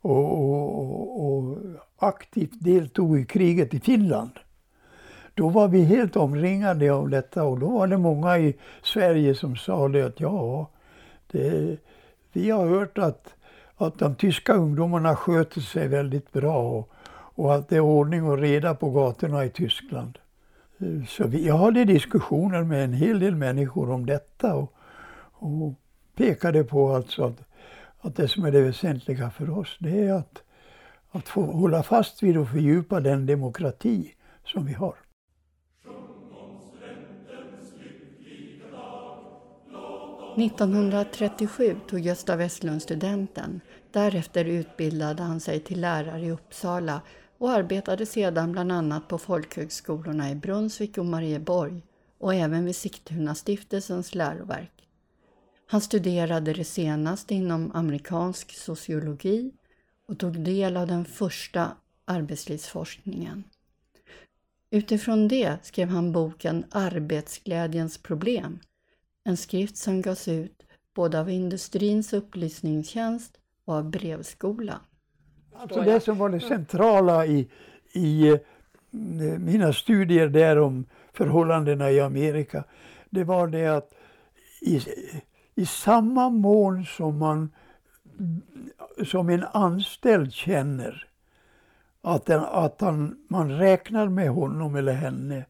och, 0.00 0.38
och, 0.38 1.26
och, 1.26 1.58
aktivt 1.98 2.52
deltog 2.60 3.18
i 3.18 3.24
kriget 3.24 3.74
i 3.74 3.80
Finland. 3.80 4.30
Då 5.34 5.48
var 5.48 5.68
vi 5.68 5.84
helt 5.84 6.16
omringade 6.16 6.92
av 6.92 7.08
detta 7.08 7.44
och 7.44 7.58
då 7.58 7.68
var 7.68 7.86
det 7.86 7.98
många 7.98 8.38
i 8.38 8.56
Sverige 8.82 9.34
som 9.34 9.56
sa 9.56 9.88
det 9.88 10.02
att 10.02 10.20
ja, 10.20 10.70
det, 11.26 11.76
vi 12.32 12.50
har 12.50 12.68
hört 12.68 12.98
att, 12.98 13.34
att 13.76 13.98
de 13.98 14.14
tyska 14.14 14.54
ungdomarna 14.54 15.16
sköter 15.16 15.60
sig 15.60 15.88
väldigt 15.88 16.32
bra 16.32 16.70
och, 16.70 16.90
och 17.12 17.54
att 17.54 17.68
det 17.68 17.76
är 17.76 17.80
ordning 17.80 18.24
och 18.24 18.38
reda 18.38 18.74
på 18.74 18.90
gatorna 18.90 19.44
i 19.44 19.50
Tyskland. 19.50 20.18
Så 21.08 21.26
vi, 21.26 21.46
jag 21.46 21.58
hade 21.58 21.84
diskussioner 21.84 22.64
med 22.64 22.84
en 22.84 22.92
hel 22.92 23.18
del 23.18 23.34
människor 23.34 23.90
om 23.90 24.06
detta 24.06 24.54
och, 24.54 24.74
och 25.32 25.74
pekade 26.16 26.64
på 26.64 26.94
alltså 26.94 27.24
att, 27.24 27.42
att 28.00 28.16
det 28.16 28.28
som 28.28 28.44
är 28.44 28.50
det 28.50 28.60
väsentliga 28.60 29.30
för 29.30 29.58
oss 29.58 29.76
det 29.80 30.04
är 30.04 30.12
att, 30.12 30.42
att 31.10 31.28
få 31.28 31.42
hålla 31.42 31.82
fast 31.82 32.22
vid 32.22 32.36
och 32.36 32.48
fördjupa 32.48 33.00
den 33.00 33.26
demokrati 33.26 34.14
som 34.44 34.66
vi 34.66 34.72
har. 34.72 34.94
1937 40.36 41.76
tog 41.88 42.00
Gösta 42.00 42.36
Westlund 42.36 42.82
studenten. 42.82 43.60
Därefter 43.92 44.44
utbildade 44.44 45.22
han 45.22 45.40
sig 45.40 45.60
till 45.60 45.80
lärare 45.80 46.20
i 46.20 46.30
Uppsala 46.30 47.00
och 47.40 47.50
arbetade 47.50 48.06
sedan 48.06 48.52
bland 48.52 48.72
annat 48.72 49.08
på 49.08 49.18
folkhögskolorna 49.18 50.30
i 50.30 50.34
Brunnsvik 50.34 50.98
och 50.98 51.06
Marieborg 51.06 51.82
och 52.18 52.34
även 52.34 52.64
vid 52.64 52.76
Sigtuna-stiftelsens 52.76 54.14
läroverk. 54.14 54.88
Han 55.66 55.80
studerade 55.80 56.52
det 56.52 56.64
senaste 56.64 57.34
inom 57.34 57.72
amerikansk 57.74 58.56
sociologi 58.56 59.52
och 60.08 60.18
tog 60.18 60.40
del 60.40 60.76
av 60.76 60.86
den 60.86 61.04
första 61.04 61.76
arbetslivsforskningen. 62.04 63.44
Utifrån 64.70 65.28
det 65.28 65.58
skrev 65.62 65.88
han 65.88 66.12
boken 66.12 66.64
Arbetsglädjens 66.70 67.98
problem, 67.98 68.58
en 69.24 69.36
skrift 69.36 69.76
som 69.76 70.02
gavs 70.02 70.28
ut 70.28 70.62
både 70.94 71.20
av 71.20 71.30
Industrins 71.30 72.12
upplysningstjänst 72.12 73.38
och 73.64 73.74
av 73.74 73.90
Brevskolan. 73.90 74.80
Alltså 75.60 75.80
det 75.80 76.00
som 76.00 76.18
var 76.18 76.28
det 76.28 76.40
centrala 76.40 77.26
i, 77.26 77.48
i 77.92 78.28
eh, 78.28 78.38
mina 79.38 79.72
studier 79.72 80.28
där 80.28 80.58
om 80.58 80.84
förhållandena 81.12 81.90
i 81.90 82.00
Amerika, 82.00 82.64
det 83.10 83.24
var 83.24 83.46
det 83.46 83.66
att 83.66 83.94
i, 84.60 84.80
i 85.54 85.66
samma 85.66 86.30
mån 86.30 86.84
som 86.84 87.18
man 87.18 87.50
som 89.04 89.28
en 89.28 89.44
anställd 89.52 90.32
känner 90.32 91.06
att, 92.02 92.26
den, 92.26 92.40
att 92.40 92.80
han, 92.80 93.16
man 93.28 93.58
räknar 93.58 94.08
med 94.08 94.30
honom 94.30 94.74
eller 94.76 94.92
henne 94.92 95.44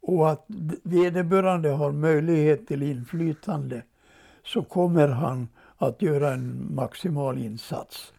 och 0.00 0.30
att 0.30 0.44
vederbörande 0.82 1.68
har 1.68 1.92
möjlighet 1.92 2.68
till 2.68 2.82
inflytande 2.82 3.82
så 4.44 4.62
kommer 4.62 5.08
han 5.08 5.48
att 5.76 6.02
göra 6.02 6.32
en 6.32 6.74
maximal 6.74 7.38
insats. 7.38 8.13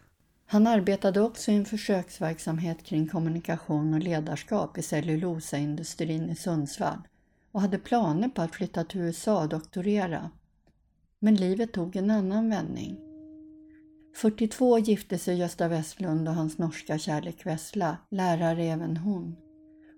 Han 0.48 0.66
arbetade 0.66 1.20
också 1.20 1.50
i 1.50 1.56
en 1.56 1.64
försöksverksamhet 1.64 2.82
kring 2.82 3.08
kommunikation 3.08 3.94
och 3.94 4.00
ledarskap 4.00 4.78
i 4.78 4.82
cellulosaindustrin 4.82 6.30
i 6.30 6.36
Sundsvall 6.36 6.98
och 7.52 7.60
hade 7.60 7.78
planer 7.78 8.28
på 8.28 8.42
att 8.42 8.54
flytta 8.54 8.84
till 8.84 9.00
USA 9.00 9.42
och 9.42 9.48
doktorera. 9.48 10.30
Men 11.18 11.34
livet 11.34 11.72
tog 11.72 11.96
en 11.96 12.10
annan 12.10 12.50
vändning. 12.50 12.96
42 14.16 14.78
gifte 14.78 15.18
sig 15.18 15.36
Gösta 15.38 15.68
Westlund 15.68 16.28
och 16.28 16.34
hans 16.34 16.58
norska 16.58 16.98
kärlek 16.98 17.46
Vessla, 17.46 17.96
lärare 18.10 18.64
även 18.64 18.96
hon. 18.96 19.36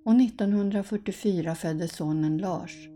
Och 0.05 0.15
1944 0.15 1.55
föddes 1.55 1.93
sonen 1.93 2.39
Lars. 2.39 2.89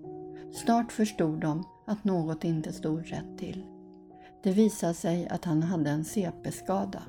Snart 0.53 0.93
förstod 0.93 1.41
de 1.41 1.65
att 1.87 2.05
något 2.05 2.45
inte 2.45 2.73
stod 2.73 3.07
rätt 3.07 3.39
till. 3.39 3.67
Det 4.43 4.53
visade 4.53 4.95
sig 4.95 5.29
att 5.29 5.45
han 5.45 5.63
hade 5.63 5.91
en 5.91 6.05
CP-skada. 6.05 7.03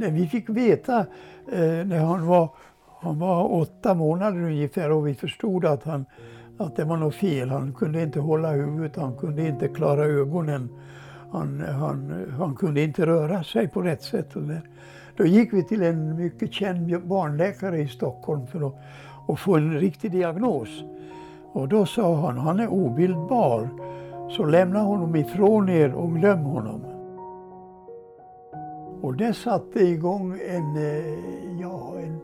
När 0.00 0.10
vi 0.10 0.26
fick 0.26 0.48
veta 0.48 0.98
eh, 1.52 1.86
när 1.86 1.98
han 1.98 2.26
var, 2.26 2.48
han 3.00 3.18
var 3.18 3.52
åtta 3.52 3.94
månader 3.94 4.42
ungefär 4.42 4.90
och 4.90 5.06
vi 5.06 5.14
förstod 5.14 5.64
att, 5.64 5.84
han, 5.84 6.04
att 6.58 6.76
det 6.76 6.84
var 6.84 6.96
något 6.96 7.14
fel. 7.14 7.50
Han 7.50 7.72
kunde 7.72 8.02
inte 8.02 8.20
hålla 8.20 8.50
huvudet, 8.50 8.96
han 8.96 9.16
kunde 9.16 9.48
inte 9.48 9.68
klara 9.68 10.04
ögonen. 10.04 10.68
Han, 11.32 11.64
han, 11.68 12.26
han 12.38 12.54
kunde 12.54 12.82
inte 12.82 13.06
röra 13.06 13.44
sig 13.44 13.68
på 13.68 13.82
rätt 13.82 14.02
sätt. 14.02 14.36
Och 14.36 14.42
där. 14.42 14.62
Då 15.16 15.26
gick 15.26 15.52
vi 15.52 15.64
till 15.64 15.82
en 15.82 16.16
mycket 16.16 16.52
känd 16.52 17.02
barnläkare 17.06 17.78
i 17.78 17.88
Stockholm 17.88 18.46
för 18.46 18.66
att, 18.66 18.74
att 19.28 19.40
få 19.40 19.56
en 19.56 19.80
riktig 19.80 20.12
diagnos. 20.12 20.84
Och 21.52 21.68
då 21.68 21.86
sa 21.86 22.20
han, 22.20 22.38
han 22.38 22.60
är 22.60 22.68
obildbar, 22.68 23.68
så 24.36 24.44
lämna 24.44 24.78
honom 24.78 25.16
ifrån 25.16 25.68
er 25.68 25.94
och 25.94 26.14
glöm 26.14 26.38
honom. 26.38 26.89
Och 29.02 29.16
det 29.16 29.34
satte 29.34 29.80
igång 29.80 30.38
en, 30.48 30.76
eh, 30.76 31.60
ja, 31.60 31.94
en, 31.98 32.20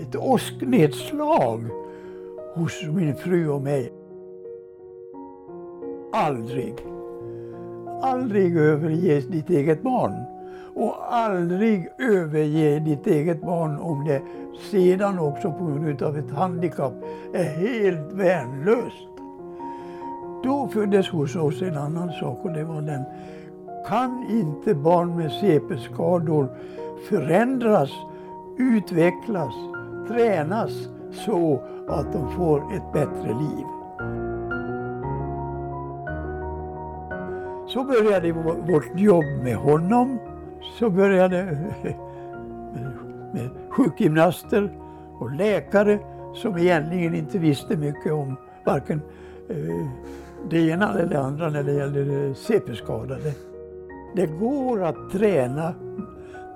ett 0.00 0.16
åsknedslag 0.16 1.64
hos 2.54 2.82
min 2.88 3.16
fru 3.16 3.48
och 3.48 3.62
mig. 3.62 3.92
Aldrig, 6.12 6.74
aldrig 8.02 8.56
överge 8.56 9.20
ditt 9.20 9.50
eget 9.50 9.82
barn. 9.82 10.12
Och 10.74 11.14
aldrig 11.14 11.88
överge 11.98 12.78
ditt 12.78 13.06
eget 13.06 13.40
barn 13.40 13.78
om 13.78 14.04
det 14.04 14.22
sedan 14.70 15.18
också 15.18 15.52
på 15.52 15.64
grund 15.64 16.02
av 16.02 16.18
ett 16.18 16.30
handikapp 16.30 16.94
är 17.32 17.44
helt 17.44 18.12
värnlöst. 18.12 19.08
Då 20.44 20.68
föddes 20.72 21.08
hos 21.08 21.36
oss 21.36 21.62
en 21.62 21.76
annan 21.76 22.12
sak 22.12 22.44
och 22.44 22.52
det 22.52 22.64
var 22.64 22.80
den 22.80 23.04
kan 23.88 24.26
inte 24.30 24.74
barn 24.74 25.16
med 25.16 25.32
CP-skador 25.32 26.48
förändras, 27.08 27.90
utvecklas, 28.58 29.54
tränas 30.08 30.70
så 31.12 31.62
att 31.88 32.12
de 32.12 32.30
får 32.36 32.74
ett 32.74 32.92
bättre 32.92 33.28
liv. 33.28 33.66
Så 37.68 37.84
började 37.84 38.32
vårt 38.72 39.00
jobb 39.00 39.24
med 39.42 39.56
honom. 39.56 40.18
Så 40.78 40.90
började 40.90 41.44
med 43.32 43.50
sjukgymnaster 43.70 44.72
och 45.18 45.30
läkare 45.30 45.98
som 46.34 46.58
egentligen 46.58 47.14
inte 47.14 47.38
visste 47.38 47.76
mycket 47.76 48.12
om 48.12 48.36
varken 48.64 49.00
eh, 49.48 49.88
det 50.50 50.68
ena 50.68 50.92
eller 50.92 51.06
det 51.06 51.20
andra 51.20 51.50
när 51.50 51.62
det 51.62 51.72
gällde 51.72 52.26
eh, 52.26 52.34
CP-skadade. 52.34 53.32
Det 54.14 54.26
går 54.26 54.84
att 54.84 55.10
träna, 55.10 55.74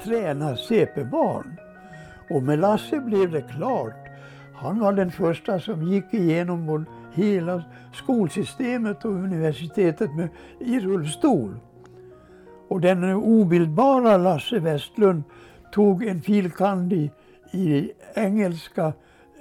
träna 0.05 0.57
CP-barn. 0.57 1.57
Och 2.31 2.43
med 2.43 2.59
Lasse 2.59 3.01
blev 3.01 3.31
det 3.31 3.43
klart. 3.43 4.07
Han 4.55 4.81
var 4.81 4.93
den 4.93 5.11
första 5.11 5.61
som 5.61 5.83
gick 5.83 6.15
igenom 6.15 6.87
hela 7.15 7.63
skolsystemet 7.95 9.05
och 9.05 9.11
universitetet 9.11 10.15
med, 10.15 10.29
i 10.61 10.81
rullstol. 10.81 11.57
Och 12.69 12.81
den 12.81 13.15
obildbara 13.15 14.17
Lasse 14.17 14.59
Westlund 14.59 15.23
tog 15.73 16.05
en 16.05 16.21
filkand 16.21 16.93
i, 16.93 17.11
i 17.53 17.93
engelska 18.15 18.93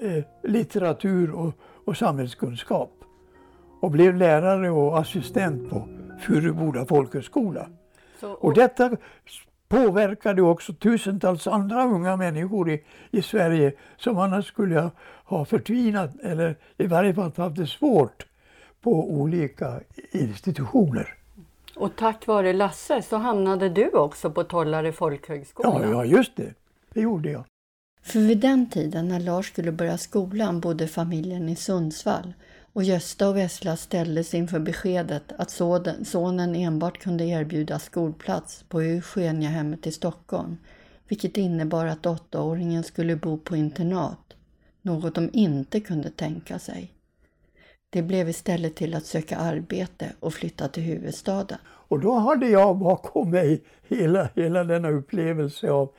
eh, 0.02 0.24
litteratur 0.44 1.32
och, 1.32 1.54
och 1.86 1.98
samhällskunskap 1.98 2.92
och 3.82 3.92
blev 3.92 4.16
lärare 4.16 4.70
och 4.70 5.00
assistent 5.00 5.70
på 5.70 5.88
Furuboda 6.20 6.86
folkhögskola. 6.86 7.68
Så, 8.26 8.32
och... 8.32 8.46
och 8.46 8.54
detta 8.54 8.92
påverkade 9.68 10.42
också 10.42 10.74
tusentals 10.74 11.48
andra 11.48 11.84
unga 11.84 12.16
människor 12.16 12.70
i, 12.70 12.84
i 13.12 13.22
Sverige 13.22 13.74
som 13.98 14.18
annars 14.18 14.48
skulle 14.48 14.80
ha, 14.80 14.92
ha 15.26 15.46
förtvinat 15.46 16.16
eller 16.24 16.58
i 16.78 16.88
varje 16.88 17.14
fall 17.14 17.32
haft 17.38 17.56
det 17.56 17.68
svårt 17.68 18.26
på 18.82 19.12
olika 19.12 19.80
institutioner. 20.12 21.14
Och 21.76 21.96
tack 21.96 22.28
vare 22.28 22.54
Lasse 22.54 23.02
så 23.02 23.18
hamnade 23.18 23.70
du 23.70 23.90
också 23.90 24.32
på 24.32 24.44
Tollare 24.44 24.92
folkhögskola. 24.92 25.82
Ja, 25.84 25.90
ja, 25.92 26.06
just 26.06 26.36
det. 26.36 26.54
Det 26.94 27.02
gjorde 27.02 27.32
jag. 27.32 27.44
För 28.02 28.20
vid 28.20 28.38
den 28.38 28.70
tiden 28.70 29.08
när 29.08 29.20
Lars 29.20 29.48
skulle 29.48 29.72
börja 29.72 29.98
skolan 29.98 30.60
bodde 30.60 30.88
familjen 30.88 31.50
i 31.50 31.56
Sundsvall 31.56 32.34
och 32.76 32.84
Gösta 32.84 33.30
och 33.30 33.38
Vessla 33.38 33.76
ställdes 33.76 34.34
inför 34.34 34.60
beskedet 34.60 35.24
att 35.38 35.60
sonen 36.08 36.56
enbart 36.56 36.98
kunde 36.98 37.24
erbjudas 37.26 37.84
skolplats 37.84 38.64
på 38.64 38.82
Eugeniahemmet 38.82 39.88
i 39.88 39.92
Stockholm, 39.92 40.58
vilket 41.08 41.38
innebar 41.38 41.86
att 41.86 42.06
åttaåringen 42.06 42.84
skulle 42.84 43.16
bo 43.16 43.38
på 43.38 43.56
internat, 43.56 44.34
något 44.82 45.16
de 45.16 45.30
inte 45.34 45.80
kunde 45.80 46.10
tänka 46.10 46.60
sig. 46.60 46.92
Det 47.90 48.02
blev 48.02 48.30
istället 48.30 48.76
till 48.76 48.96
att 48.96 49.06
söka 49.06 49.38
arbete 49.38 50.14
och 50.20 50.34
flytta 50.34 50.68
till 50.68 50.84
huvudstaden. 50.84 51.58
Och 51.66 52.00
då 52.00 52.14
hade 52.14 52.48
jag 52.48 52.78
bakom 52.78 53.30
mig 53.32 53.64
hela, 53.88 54.30
hela 54.36 54.64
denna 54.64 54.90
upplevelse 54.90 55.72
av, 55.72 55.92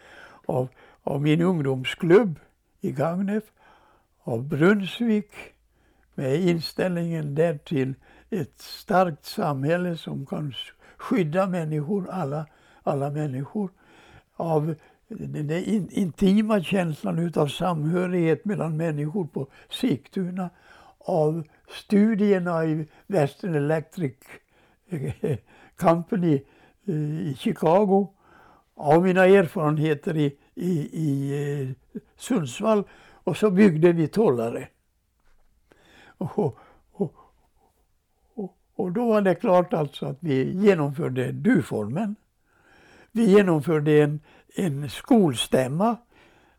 av, 0.46 0.68
av 1.02 1.22
min 1.22 1.42
ungdomsklubb 1.42 2.40
i 2.80 2.92
Gagnef, 2.92 3.44
av 4.22 4.44
Brunnsvik, 4.44 5.32
med 6.16 6.40
inställningen 6.40 7.34
där 7.34 7.58
till 7.58 7.94
ett 8.30 8.60
starkt 8.60 9.24
samhälle 9.24 9.96
som 9.96 10.26
kan 10.26 10.54
skydda 10.96 11.46
människor, 11.46 12.08
alla, 12.10 12.46
alla 12.82 13.10
människor, 13.10 13.70
av 14.36 14.74
den 15.08 15.50
intima 15.90 16.62
känslan 16.62 17.32
av 17.36 17.46
samhörighet 17.46 18.44
mellan 18.44 18.76
människor 18.76 19.26
på 19.26 19.46
Sigtuna, 19.70 20.50
av 20.98 21.42
studierna 21.68 22.64
i 22.64 22.86
Western 23.06 23.54
Electric 23.54 24.14
eh, 24.88 25.38
Company 25.76 26.42
eh, 26.86 27.28
i 27.28 27.36
Chicago, 27.38 28.12
av 28.74 29.02
mina 29.02 29.26
erfarenheter 29.26 30.16
i, 30.16 30.36
i, 30.54 30.70
i 30.92 31.32
eh, 31.92 32.00
Sundsvall 32.16 32.84
och 33.24 33.36
så 33.36 33.50
byggde 33.50 33.92
vi 33.92 34.08
Tollare. 34.08 34.68
Och, 36.18 36.58
och, 36.92 37.14
och, 38.34 38.56
och 38.74 38.92
då 38.92 39.08
var 39.08 39.20
det 39.20 39.34
klart 39.34 39.72
alltså 39.72 40.06
att 40.06 40.16
vi 40.20 40.52
genomförde 40.52 41.32
du-formen. 41.32 42.16
Vi 43.12 43.24
genomförde 43.24 44.02
en, 44.02 44.20
en 44.54 44.90
skolstämma 44.90 45.96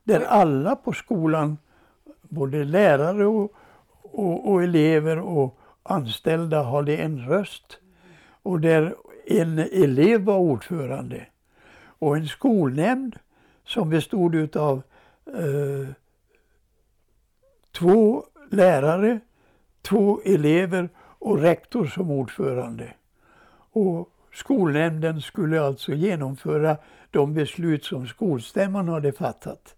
där 0.04 0.22
alla 0.22 0.76
på 0.76 0.94
skolan, 0.94 1.58
både 2.22 2.64
lärare 2.64 3.26
och, 3.26 3.54
och, 4.02 4.52
och 4.52 4.64
elever 4.64 5.20
och 5.20 5.60
anställda 5.84 6.64
hade 6.64 6.98
en 6.98 7.28
röst. 7.28 7.80
Och 8.44 8.60
där 8.60 8.96
en 9.26 9.60
elev 9.60 10.22
var 10.22 10.38
ordförande. 10.38 11.26
Och 12.00 12.18
en 12.18 12.28
skolnämnd 12.28 13.20
som 13.66 13.90
bestod 13.90 14.58
av 14.58 14.82
eh, 15.26 15.88
två 17.72 18.24
lärare, 18.50 19.20
två 19.88 20.22
elever 20.26 20.90
och 20.98 21.42
rektor 21.42 21.86
som 21.86 22.12
ordförande. 22.12 22.94
Och 23.72 24.10
skolnämnden 24.34 25.22
skulle 25.22 25.62
alltså 25.62 25.94
genomföra 25.94 26.78
de 27.12 27.34
beslut 27.34 27.86
som 27.86 28.08
skolstämman 28.08 28.88
hade 28.88 29.12
fattat. 29.12 29.76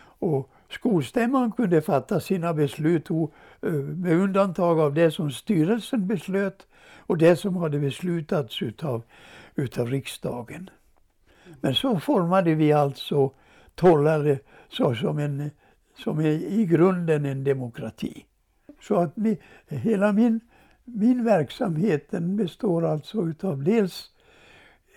Och 0.00 0.50
skolstämman 0.70 1.52
kunde 1.52 1.82
fatta 1.82 2.20
sina 2.20 2.54
beslut 2.54 3.10
eh, 3.10 3.72
med 3.72 4.16
undantag 4.16 4.80
av 4.80 4.94
det 4.94 5.10
som 5.10 5.30
styrelsen 5.30 6.06
beslöt 6.06 6.66
och 6.96 7.18
det 7.18 7.36
som 7.36 7.56
hade 7.56 7.78
beslutats 7.78 8.62
utav, 8.62 9.02
utav 9.54 9.88
riksdagen. 9.88 10.70
Men 11.60 11.74
så 11.74 12.00
formade 12.00 12.54
vi 12.54 12.72
alltså 12.72 13.30
Tollare 13.74 14.38
så 14.68 14.94
som, 14.94 15.18
en, 15.18 15.50
som 15.98 16.18
är 16.18 16.30
i 16.30 16.66
grunden 16.66 17.24
en 17.24 17.44
demokrati. 17.44 18.26
Så 18.82 18.96
att 18.96 19.12
vi, 19.14 19.38
hela 19.68 20.12
min, 20.12 20.40
min 20.84 21.24
verksamhet 21.24 22.10
den 22.10 22.36
består 22.36 22.84
alltså 22.84 23.28
utav 23.28 23.64
dels 23.64 24.10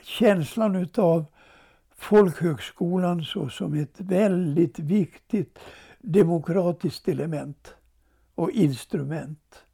känslan 0.04 0.76
utav 0.76 1.26
folkhögskolan 1.95 3.24
så 3.24 3.50
som 3.50 3.74
ett 3.74 3.95
väldigt 4.02 4.80
viktigt 4.80 5.60
demokratiskt 6.00 7.08
element 7.08 7.76
och 8.36 8.52
instrument. 8.52 9.65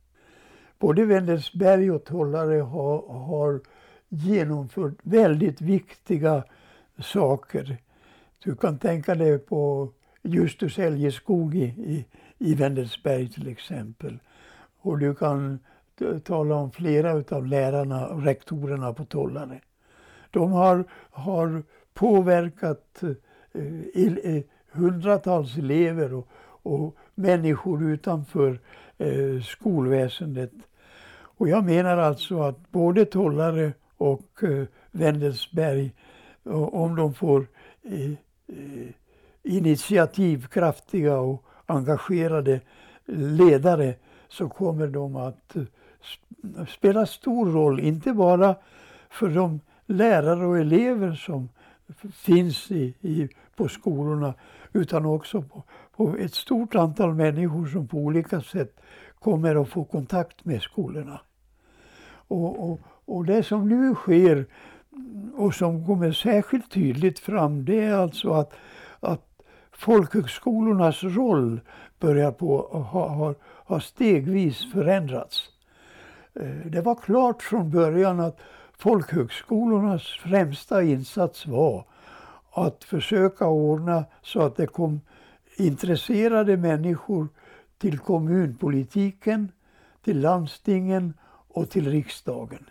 Både 0.79 1.05
Wendelsberg 1.05 1.91
och 1.91 2.03
Tollare 2.03 2.61
har, 2.61 3.07
har 3.07 3.61
genomfört 4.09 4.97
väldigt 5.03 5.61
viktiga 5.61 6.43
saker. 6.99 7.77
Du 8.43 8.55
kan 8.55 8.79
tänka 8.79 9.15
dig 9.15 9.39
på 9.39 9.89
Justus 10.21 10.79
Eljeskog 10.79 11.55
i, 11.55 11.63
i, 11.63 12.05
i 12.41 12.55
Wendelsberg 12.55 13.29
till 13.29 13.47
exempel. 13.47 14.19
Och 14.81 14.99
du 14.99 15.15
kan 15.15 15.59
tala 16.23 16.55
om 16.55 16.71
flera 16.71 17.23
av 17.37 17.47
lärarna 17.47 18.07
och 18.07 18.23
rektorerna 18.23 18.93
på 18.93 19.05
Tollare. 19.05 19.59
De 20.31 20.51
har, 20.51 20.85
har 21.11 21.63
påverkat 21.93 23.03
eh, 23.53 24.35
eh, 24.35 24.43
hundratals 24.71 25.57
elever 25.57 26.13
och, 26.13 26.27
och 26.63 26.95
människor 27.15 27.83
utanför 27.83 28.59
eh, 28.97 29.41
skolväsendet. 29.43 30.51
Och 31.13 31.49
jag 31.49 31.65
menar 31.65 31.97
alltså 31.97 32.41
att 32.41 32.71
både 32.71 33.05
Tollare 33.05 33.73
och 33.97 34.43
eh, 34.43 34.65
Wendelsberg, 34.91 35.91
eh, 36.45 36.63
om 36.63 36.95
de 36.95 37.13
får 37.13 37.47
eh, 37.83 38.11
eh 38.11 38.89
initiativkraftiga 39.43 41.17
och 41.17 41.45
engagerade 41.71 42.61
ledare 43.05 43.95
så 44.27 44.49
kommer 44.49 44.87
de 44.87 45.15
att 45.15 45.55
eh, 45.55 46.65
spela 46.67 47.05
stor 47.05 47.51
roll, 47.51 47.79
inte 47.79 48.13
bara 48.13 48.55
för 49.09 49.29
de 49.29 49.59
lärare 49.85 50.45
och 50.45 50.57
elever 50.57 51.13
som 51.13 51.49
finns 52.13 52.71
i, 52.71 52.95
i, 53.01 53.29
på 53.55 53.67
skolorna 53.67 54.33
utan 54.73 55.05
också 55.05 55.41
på, 55.41 55.63
på, 55.95 56.15
ett 56.17 56.33
stort 56.33 56.75
antal 56.75 57.13
människor 57.13 57.65
som 57.65 57.87
på 57.87 57.97
olika 57.97 58.41
sätt 58.41 58.81
kommer 59.19 59.61
att 59.61 59.69
få 59.69 59.83
kontakt 59.83 60.45
med 60.45 60.61
skolorna. 60.61 61.21
Och, 62.27 62.71
och, 62.71 62.79
och 63.05 63.25
det 63.25 63.43
som 63.43 63.69
nu 63.69 63.95
sker 63.95 64.45
och 65.35 65.53
som 65.53 65.85
kommer 65.85 66.11
särskilt 66.11 66.71
tydligt 66.71 67.19
fram 67.19 67.65
det 67.65 67.79
är 67.79 67.93
alltså 67.93 68.33
att, 68.33 68.53
att 68.99 69.30
folkhögskolornas 69.81 71.03
roll 71.03 71.59
börjar 71.99 72.31
på 72.31 72.57
ha, 72.91 73.07
ha, 73.07 73.33
ha 73.65 73.79
stegvis 73.79 74.71
förändrats. 74.71 75.49
Eh, 76.33 76.65
det 76.65 76.81
var 76.81 76.95
klart 76.95 77.41
från 77.41 77.71
början 77.71 78.19
att 78.19 78.39
folkhögskolornas 78.77 80.03
främsta 80.23 80.83
insats 80.83 81.47
var 81.47 81.85
att 82.51 82.83
försöka 82.83 83.47
ordna 83.47 84.05
så 84.21 84.41
att 84.41 84.55
det 84.55 84.67
kom 84.67 85.01
intresserade 85.57 86.57
människor 86.57 87.27
till 87.77 87.99
kommunpolitiken, 87.99 89.51
till 90.03 90.21
landstingen 90.21 91.13
och 91.47 91.69
till 91.69 91.91
riksdagen. 91.91 92.65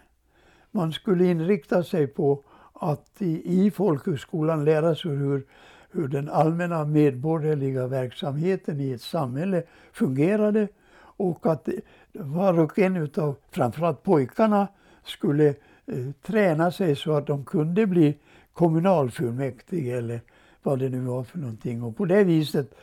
Man 0.70 0.92
skulle 0.92 1.26
inrikta 1.26 1.84
sig 1.84 2.06
på 2.06 2.42
att 2.72 3.22
i, 3.22 3.64
i 3.64 3.70
folkhögskolan 3.70 4.64
lära 4.64 4.94
sig 4.94 5.10
hur, 5.10 5.46
hur 5.92 6.08
den 6.08 6.28
allmänna 6.28 6.84
medborgerliga 6.84 7.86
verksamheten 7.86 8.80
i 8.80 8.92
ett 8.92 9.02
samhälle 9.02 9.62
fungerade 9.92 10.68
och 11.16 11.46
att 11.46 11.68
var 12.12 12.58
och 12.58 12.78
en 12.78 12.96
utav 12.96 13.36
framförallt 13.50 14.02
pojkarna 14.02 14.68
skulle 15.04 15.54
Eh, 15.92 16.10
träna 16.22 16.70
sig 16.70 16.96
så 16.96 17.12
att 17.12 17.26
de 17.26 17.44
kunde 17.44 17.86
bli 17.86 18.16
kommunalfullmäktige 18.52 19.98
eller 19.98 20.20
vad 20.62 20.78
det 20.78 20.88
nu 20.88 21.00
var 21.00 21.24
för 21.24 21.38
någonting. 21.38 21.82
Och 21.82 21.96
på 21.96 22.04
det 22.04 22.24
viset 22.24 22.74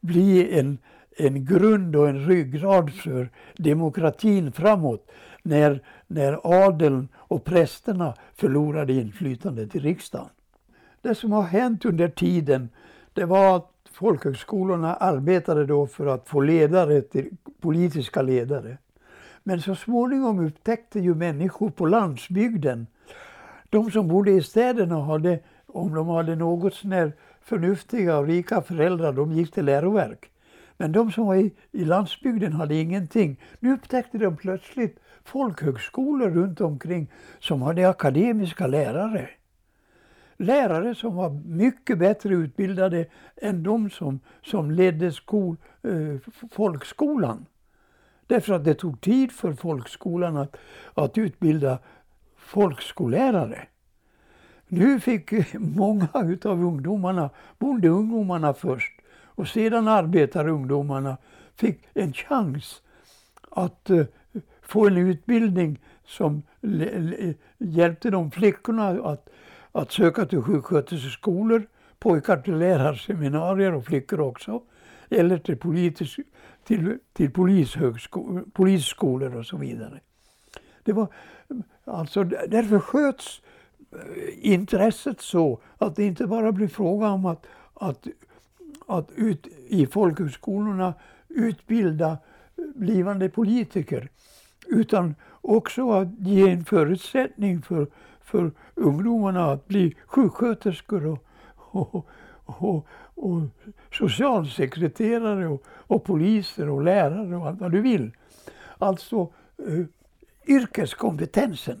bli 0.00 0.58
en, 0.58 0.78
en 1.16 1.44
grund 1.44 1.96
och 1.96 2.08
en 2.08 2.26
ryggrad 2.26 2.92
för 2.92 3.30
demokratin 3.56 4.52
framåt 4.52 5.10
när, 5.42 5.82
när 6.06 6.64
adeln 6.64 7.08
och 7.14 7.44
prästerna 7.44 8.14
förlorade 8.34 8.92
inflytandet 8.92 9.76
i 9.76 9.78
riksdagen. 9.78 10.28
Det 11.04 11.14
som 11.14 11.32
har 11.32 11.42
hänt 11.42 11.84
under 11.84 12.08
tiden 12.08 12.68
det 13.12 13.24
var 13.24 13.56
att 13.56 13.70
folkhögskolorna 13.92 14.94
arbetade 14.94 15.66
då 15.66 15.86
för 15.86 16.06
att 16.06 16.28
få 16.28 16.40
ledare 16.40 17.00
till 17.00 17.36
politiska 17.60 18.22
ledare. 18.22 18.78
Men 19.42 19.60
så 19.60 19.74
småningom 19.74 20.46
upptäckte 20.46 21.00
ju 21.00 21.14
människor 21.14 21.70
på 21.70 21.86
landsbygden, 21.86 22.86
de 23.70 23.90
som 23.90 24.08
bodde 24.08 24.30
i 24.30 24.42
städerna 24.42 25.00
hade, 25.00 25.38
om 25.66 25.94
de 25.94 26.08
hade 26.08 26.36
något 26.36 26.74
sånär 26.74 27.12
förnuftiga 27.42 28.18
och 28.18 28.26
rika 28.26 28.62
föräldrar, 28.62 29.12
de 29.12 29.32
gick 29.32 29.52
till 29.52 29.64
läroverk. 29.64 30.30
Men 30.76 30.92
de 30.92 31.12
som 31.12 31.26
var 31.26 31.36
i, 31.36 31.52
i 31.72 31.84
landsbygden 31.84 32.52
hade 32.52 32.74
ingenting. 32.74 33.40
Nu 33.60 33.72
upptäckte 33.72 34.18
de 34.18 34.36
plötsligt 34.36 34.98
folkhögskolor 35.24 36.30
runt 36.30 36.60
omkring 36.60 37.10
som 37.40 37.62
hade 37.62 37.88
akademiska 37.88 38.66
lärare. 38.66 39.30
Lärare 40.36 40.94
som 40.94 41.16
var 41.16 41.30
mycket 41.44 41.98
bättre 41.98 42.34
utbildade 42.34 43.06
än 43.36 43.62
de 43.62 43.90
som, 43.90 44.20
som 44.42 44.70
ledde 44.70 45.12
skol, 45.12 45.56
eh, 45.82 46.30
folkskolan. 46.50 47.46
Därför 48.26 48.54
att 48.54 48.64
det 48.64 48.74
tog 48.74 49.00
tid 49.00 49.32
för 49.32 49.52
folkskolan 49.52 50.36
att, 50.36 50.56
att 50.94 51.18
utbilda 51.18 51.78
folkskollärare. 52.36 53.66
Nu 54.68 55.00
fick 55.00 55.54
många 55.54 56.08
av 56.44 56.64
ungdomarna, 56.64 57.30
bondeungdomarna 57.58 58.54
först 58.54 58.92
och 59.34 59.48
sedan 59.48 59.88
arbetarungdomarna, 59.88 61.16
fick 61.56 61.80
en 61.94 62.12
chans 62.12 62.82
att 63.50 63.90
eh, 63.90 64.06
få 64.62 64.86
en 64.86 64.96
utbildning 64.96 65.80
som 66.06 66.42
hjälpte 67.58 68.10
de 68.10 68.30
flickorna 68.30 68.88
att, 68.88 69.28
att 69.74 69.92
söka 69.92 70.26
till 70.26 70.42
sjuksköterskeskolor, 70.42 71.66
pojkar 71.98 72.36
till 72.36 72.58
lärarseminarier 72.58 73.74
och 73.74 73.84
flickor 73.84 74.20
också, 74.20 74.62
eller 75.08 75.38
till 75.38 75.56
politisk, 75.56 76.18
till, 76.64 76.98
till 77.12 77.30
polisskolor 78.52 79.36
och 79.36 79.46
så 79.46 79.56
vidare. 79.56 80.00
Det 80.82 80.92
var, 80.92 81.08
alltså, 81.84 82.24
därför 82.24 82.78
sköts 82.78 83.42
eh, 83.92 84.52
intresset 84.52 85.20
så 85.20 85.60
att 85.78 85.96
det 85.96 86.04
inte 86.04 86.26
bara 86.26 86.52
blev 86.52 86.68
fråga 86.68 87.08
om 87.08 87.26
att, 87.26 87.46
att, 87.74 88.06
att 88.86 89.10
ut, 89.14 89.46
i 89.68 89.86
folkhögskolorna 89.86 90.94
utbilda 91.28 92.10
eh, 92.10 92.64
blivande 92.74 93.28
politiker 93.28 94.08
utan 94.66 95.14
också 95.40 95.90
att 95.90 96.08
ge 96.18 96.50
en 96.50 96.64
förutsättning 96.64 97.62
för, 97.62 97.86
för 98.24 98.52
ungdomarna 98.74 99.52
att 99.52 99.68
bli 99.68 99.96
sjuksköterskor 100.06 101.06
och, 101.06 101.24
och, 101.56 102.06
och, 102.44 102.86
och 103.14 103.40
socialsekreterare 103.92 105.48
och, 105.48 105.62
och 105.66 106.04
poliser 106.04 106.68
och 106.68 106.82
lärare 106.82 107.36
och 107.36 107.46
allt 107.46 107.60
vad 107.60 107.72
du 107.72 107.80
vill. 107.80 108.12
Alltså 108.78 109.32
eh, 109.58 109.84
yrkeskompetensen 110.46 111.80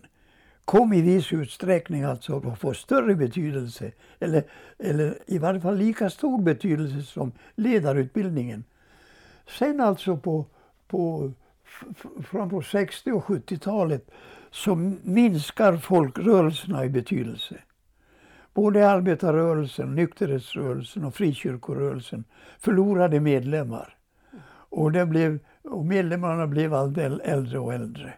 kom 0.64 0.92
i 0.92 1.00
viss 1.00 1.32
utsträckning 1.32 2.02
alltså 2.02 2.36
att 2.36 2.58
få 2.58 2.74
större 2.74 3.14
betydelse, 3.14 3.92
eller, 4.18 4.44
eller 4.78 5.18
i 5.26 5.38
varje 5.38 5.60
fall 5.60 5.76
lika 5.76 6.10
stor 6.10 6.42
betydelse 6.42 7.02
som 7.02 7.32
ledarutbildningen. 7.54 8.64
Sen 9.58 9.80
alltså 9.80 10.16
på, 10.16 10.46
på 10.88 11.32
fram 12.22 12.50
på 12.50 12.62
60 12.62 13.12
och 13.12 13.24
70-talet 13.24 14.10
så 14.54 14.74
minskar 15.02 15.76
folkrörelserna 15.76 16.84
i 16.84 16.88
betydelse. 16.88 17.54
Både 18.52 18.88
arbetarrörelsen, 18.88 19.94
nykterhetsrörelsen 19.94 21.04
och 21.04 21.14
frikyrkorörelsen 21.14 22.24
förlorade 22.58 23.20
medlemmar. 23.20 23.96
Och, 24.50 24.92
det 24.92 25.06
blev, 25.06 25.38
och 25.62 25.86
medlemmarna 25.86 26.46
blev 26.46 26.74
allt 26.74 26.98
äldre 26.98 27.58
och 27.58 27.74
äldre. 27.74 28.14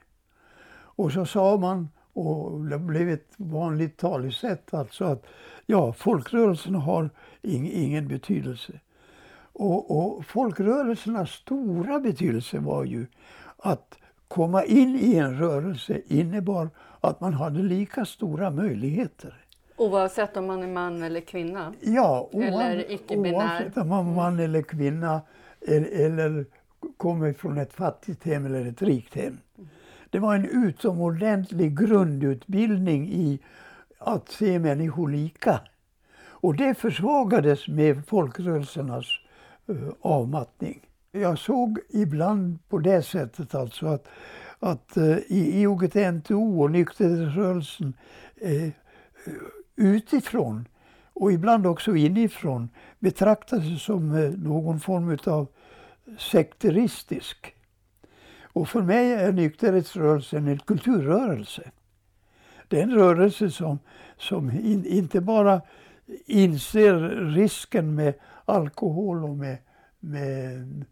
Och 0.72 1.12
så 1.12 1.26
sa 1.26 1.56
man, 1.56 1.88
och 2.12 2.60
det 2.60 2.78
blev 2.78 3.08
ett 3.08 3.32
vanligt 3.36 3.96
talesätt, 3.96 4.74
alltså 4.74 5.04
att 5.04 5.26
ja, 5.66 5.92
folkrörelserna 5.92 6.78
har 6.78 7.10
ing, 7.42 7.70
ingen 7.70 8.08
betydelse. 8.08 8.80
Och, 9.52 9.98
och 9.98 10.26
folkrörelsernas 10.26 11.30
stora 11.30 12.00
betydelse 12.00 12.58
var 12.58 12.84
ju 12.84 13.06
att 13.56 13.98
komma 14.28 14.64
in 14.64 14.96
i 14.96 15.16
en 15.16 15.38
rörelse 15.38 16.00
innebar 16.06 16.70
att 17.00 17.20
man 17.20 17.34
hade 17.34 17.62
lika 17.62 18.04
stora 18.04 18.50
möjligheter. 18.50 19.34
Oavsett 19.76 20.36
om 20.36 20.46
man 20.46 20.62
är 20.62 20.66
man 20.66 21.02
eller 21.02 21.20
kvinna? 21.20 21.74
Ja, 21.80 22.30
eller 22.32 22.84
oavsett 23.34 23.76
om 23.76 23.88
man 23.88 24.00
är 24.00 24.06
mm. 24.06 24.14
man 24.14 24.38
eller 24.38 24.62
kvinna 24.62 25.20
eller, 25.68 26.06
eller 26.06 26.44
kommer 26.96 27.32
från 27.32 27.58
ett 27.58 27.72
fattigt 27.72 28.24
hem 28.24 28.46
eller 28.46 28.66
ett 28.66 28.82
rikt 28.82 29.14
hem. 29.14 29.38
Det 30.10 30.18
var 30.18 30.34
en 30.34 30.66
utomordentlig 30.66 31.78
grundutbildning 31.78 33.08
i 33.08 33.38
att 33.98 34.28
se 34.28 34.58
människor 34.58 35.08
lika. 35.08 35.60
Och 36.18 36.56
det 36.56 36.74
försvagades 36.74 37.68
med 37.68 38.06
folkrörelsernas 38.06 39.06
uh, 39.70 39.88
avmattning. 40.00 40.85
Jag 41.20 41.38
såg 41.38 41.78
ibland 41.88 42.68
på 42.68 42.78
det 42.78 43.02
sättet 43.02 43.54
alltså 43.54 43.86
att, 43.86 44.08
att 44.58 44.96
eh, 44.96 45.18
i 45.18 45.62
IOGT-NTO 45.62 46.62
och 46.62 46.70
nykterhetsrörelsen 46.70 47.94
eh, 48.36 48.68
utifrån 49.76 50.68
och 51.12 51.32
ibland 51.32 51.66
också 51.66 51.96
inifrån 51.96 52.68
betraktades 52.98 53.82
som 53.82 54.14
eh, 54.14 54.30
någon 54.30 54.80
form 54.80 55.18
av 55.24 55.46
sekteristisk. 56.18 57.54
Och 58.42 58.68
för 58.68 58.82
mig 58.82 59.12
är 59.12 59.32
nykterhetsrörelsen 59.32 60.48
en 60.48 60.58
kulturrörelse. 60.58 61.70
Det 62.68 62.78
är 62.78 62.82
en 62.82 62.94
rörelse 62.94 63.50
som, 63.50 63.78
som 64.16 64.50
in, 64.50 64.86
inte 64.86 65.20
bara 65.20 65.60
inser 66.26 66.94
risken 67.34 67.94
med 67.94 68.14
alkohol 68.44 69.24
och 69.24 69.36
med, 69.36 69.56
med 70.00 70.84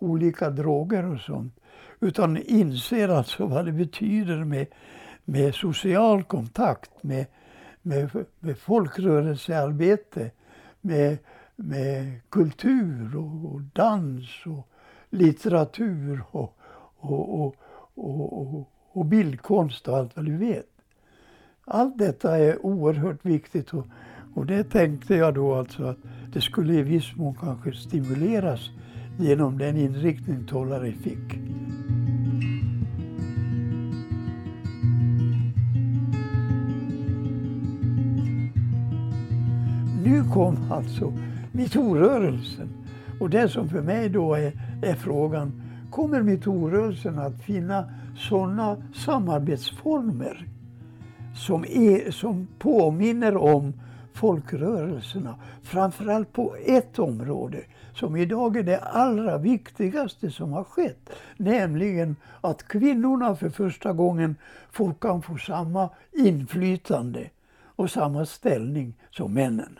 olika 0.00 0.50
droger 0.50 1.04
och 1.04 1.20
sånt. 1.20 1.54
Utan 2.00 2.36
inser 2.36 3.08
alltså 3.08 3.46
vad 3.46 3.64
det 3.64 3.72
betyder 3.72 4.44
med, 4.44 4.66
med 5.24 5.54
social 5.54 6.22
kontakt, 6.22 7.02
med, 7.02 7.26
med, 7.82 8.10
med 8.40 8.58
folkrörelsearbete, 8.58 10.30
med, 10.80 11.18
med 11.56 12.20
kultur 12.28 13.16
och, 13.16 13.54
och 13.54 13.60
dans 13.60 14.46
och 14.46 14.68
litteratur 15.10 16.22
och, 16.30 16.58
och, 16.96 17.36
och, 17.36 17.56
och, 17.94 18.68
och, 18.92 19.06
bildkonst 19.06 19.88
och 19.88 19.96
allt 19.96 20.16
vad 20.16 20.24
du 20.24 20.36
vet. 20.36 20.66
Allt 21.64 21.98
detta 21.98 22.38
är 22.38 22.66
oerhört 22.66 23.24
viktigt 23.24 23.74
och, 23.74 23.86
och 24.34 24.46
det 24.46 24.64
tänkte 24.64 25.14
jag 25.14 25.34
då 25.34 25.54
alltså 25.54 25.84
att 25.84 25.98
det 26.32 26.40
skulle 26.40 26.74
i 26.74 26.82
viss 26.82 27.16
mån 27.16 27.34
kanske 27.40 27.72
stimuleras 27.72 28.70
genom 29.20 29.58
den 29.58 29.76
inriktning 29.76 30.44
Tollare 30.44 30.92
fick. 30.92 31.38
Nu 40.04 40.24
kom 40.32 40.56
alltså 40.72 41.12
metoo-rörelsen. 41.52 42.68
Och 43.20 43.30
det 43.30 43.48
som 43.48 43.68
för 43.68 43.82
mig 43.82 44.08
då 44.08 44.34
är, 44.34 44.52
är 44.82 44.94
frågan, 44.94 45.62
kommer 45.90 46.22
metoo-rörelsen 46.22 47.18
att 47.18 47.42
finna 47.42 47.84
sådana 48.16 48.76
samarbetsformer 48.94 50.46
som, 51.34 51.64
är, 51.64 52.10
som 52.10 52.46
påminner 52.58 53.36
om 53.36 53.72
folkrörelserna. 54.12 55.34
Framförallt 55.62 56.32
på 56.32 56.56
ett 56.66 56.98
område 56.98 57.58
som 58.00 58.16
idag 58.16 58.56
är 58.56 58.62
det 58.62 58.78
allra 58.78 59.38
viktigaste 59.38 60.30
som 60.30 60.52
har 60.52 60.64
skett. 60.64 61.10
Nämligen 61.36 62.16
att 62.40 62.68
kvinnorna 62.68 63.36
för 63.36 63.48
första 63.50 63.92
gången 63.92 64.36
får, 64.70 64.94
kan 64.94 65.22
få 65.22 65.36
samma 65.36 65.90
inflytande 66.12 67.30
och 67.62 67.90
samma 67.90 68.26
ställning 68.26 68.94
som 69.10 69.34
männen. 69.34 69.78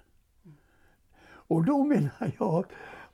Och 1.31 1.65
då 1.65 1.85
menar 1.85 2.33
jag 2.39 2.65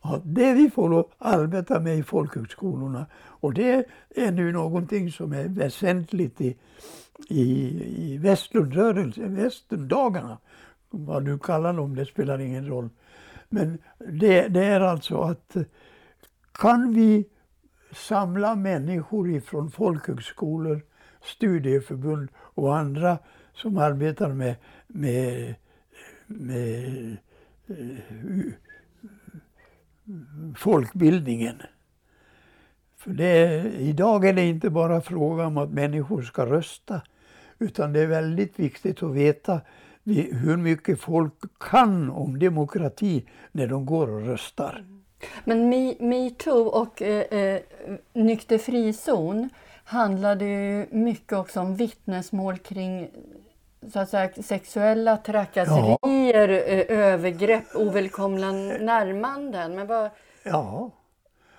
att 0.01 0.23
det 0.25 0.53
vi 0.53 0.71
får 0.71 1.07
arbeta 1.19 1.81
med 1.81 1.99
i 1.99 2.03
folkhögskolorna 2.03 3.07
och 3.15 3.55
det 3.55 3.87
är 4.17 4.33
nu 4.33 4.53
någonting 4.53 5.13
som 5.13 5.33
är 5.33 5.49
väsentligt 5.49 6.41
i, 6.41 6.57
i, 7.29 7.45
i 8.13 8.19
Västlundrörelsen, 8.19 9.35
Västerndagarna. 9.35 10.39
Vad 10.91 11.25
du 11.25 11.39
kallar 11.39 11.73
dem, 11.73 11.95
det 11.95 12.07
spelar 12.07 12.39
ingen 12.39 12.67
roll. 12.67 12.89
Men 13.49 13.79
det, 13.99 14.49
det 14.49 14.65
är 14.65 14.81
alltså 14.81 15.21
att 15.21 15.57
eh, 15.57 15.63
kan 16.53 16.95
vi 16.95 17.29
samla 17.93 18.57
människor 18.57 19.31
ifrån 19.31 19.71
folkhögskolor, 19.71 20.81
studieförbund 21.23 22.29
och 22.37 22.77
andra 22.77 23.19
som 23.55 23.79
arbetar 23.79 24.33
med, 24.33 24.55
med, 24.87 25.55
med 26.27 27.17
eh, 27.67 28.53
folkbildningen. 30.57 31.63
För 32.97 33.11
det, 33.11 33.63
idag 33.79 34.25
är 34.25 34.33
det 34.33 34.45
inte 34.45 34.71
bara 34.71 35.01
fråga 35.01 35.47
om 35.47 35.57
att 35.57 35.71
människor 35.71 36.23
ska 36.23 36.47
rösta 36.47 37.03
utan 37.59 37.93
det 37.93 38.01
är 38.01 38.07
väldigt 38.07 38.59
viktigt 38.59 39.03
att 39.03 39.15
veta 39.15 39.61
hur 40.15 40.57
mycket 40.57 41.01
folk 41.01 41.33
kan 41.61 42.11
om 42.11 42.39
demokrati 42.39 43.29
när 43.53 43.67
de 43.67 43.87
går 43.87 44.11
och 44.11 44.27
röstar. 44.27 44.85
Men 45.45 45.69
metoo 46.01 46.67
och 46.67 47.03
eh, 47.03 47.39
eh, 47.41 47.61
Nykter 48.13 48.59
frizon 48.59 49.51
handlade 49.85 50.45
ju 50.45 50.87
mycket 50.91 51.33
också 51.33 51.61
om 51.61 51.75
vittnesmål 51.75 52.59
kring 52.59 53.09
så 53.93 54.01
att 54.01 54.09
säga, 54.09 54.31
sexuella 54.43 55.17
trakasserier, 55.17 56.49
ja. 56.49 56.59
Eh, 56.59 56.99
övergrepp, 56.99 57.65
ovälkomna 57.75 58.53
närmanden. 58.53 59.75
Men 59.75 59.87
vad, 59.87 60.11
ja. 60.43 60.91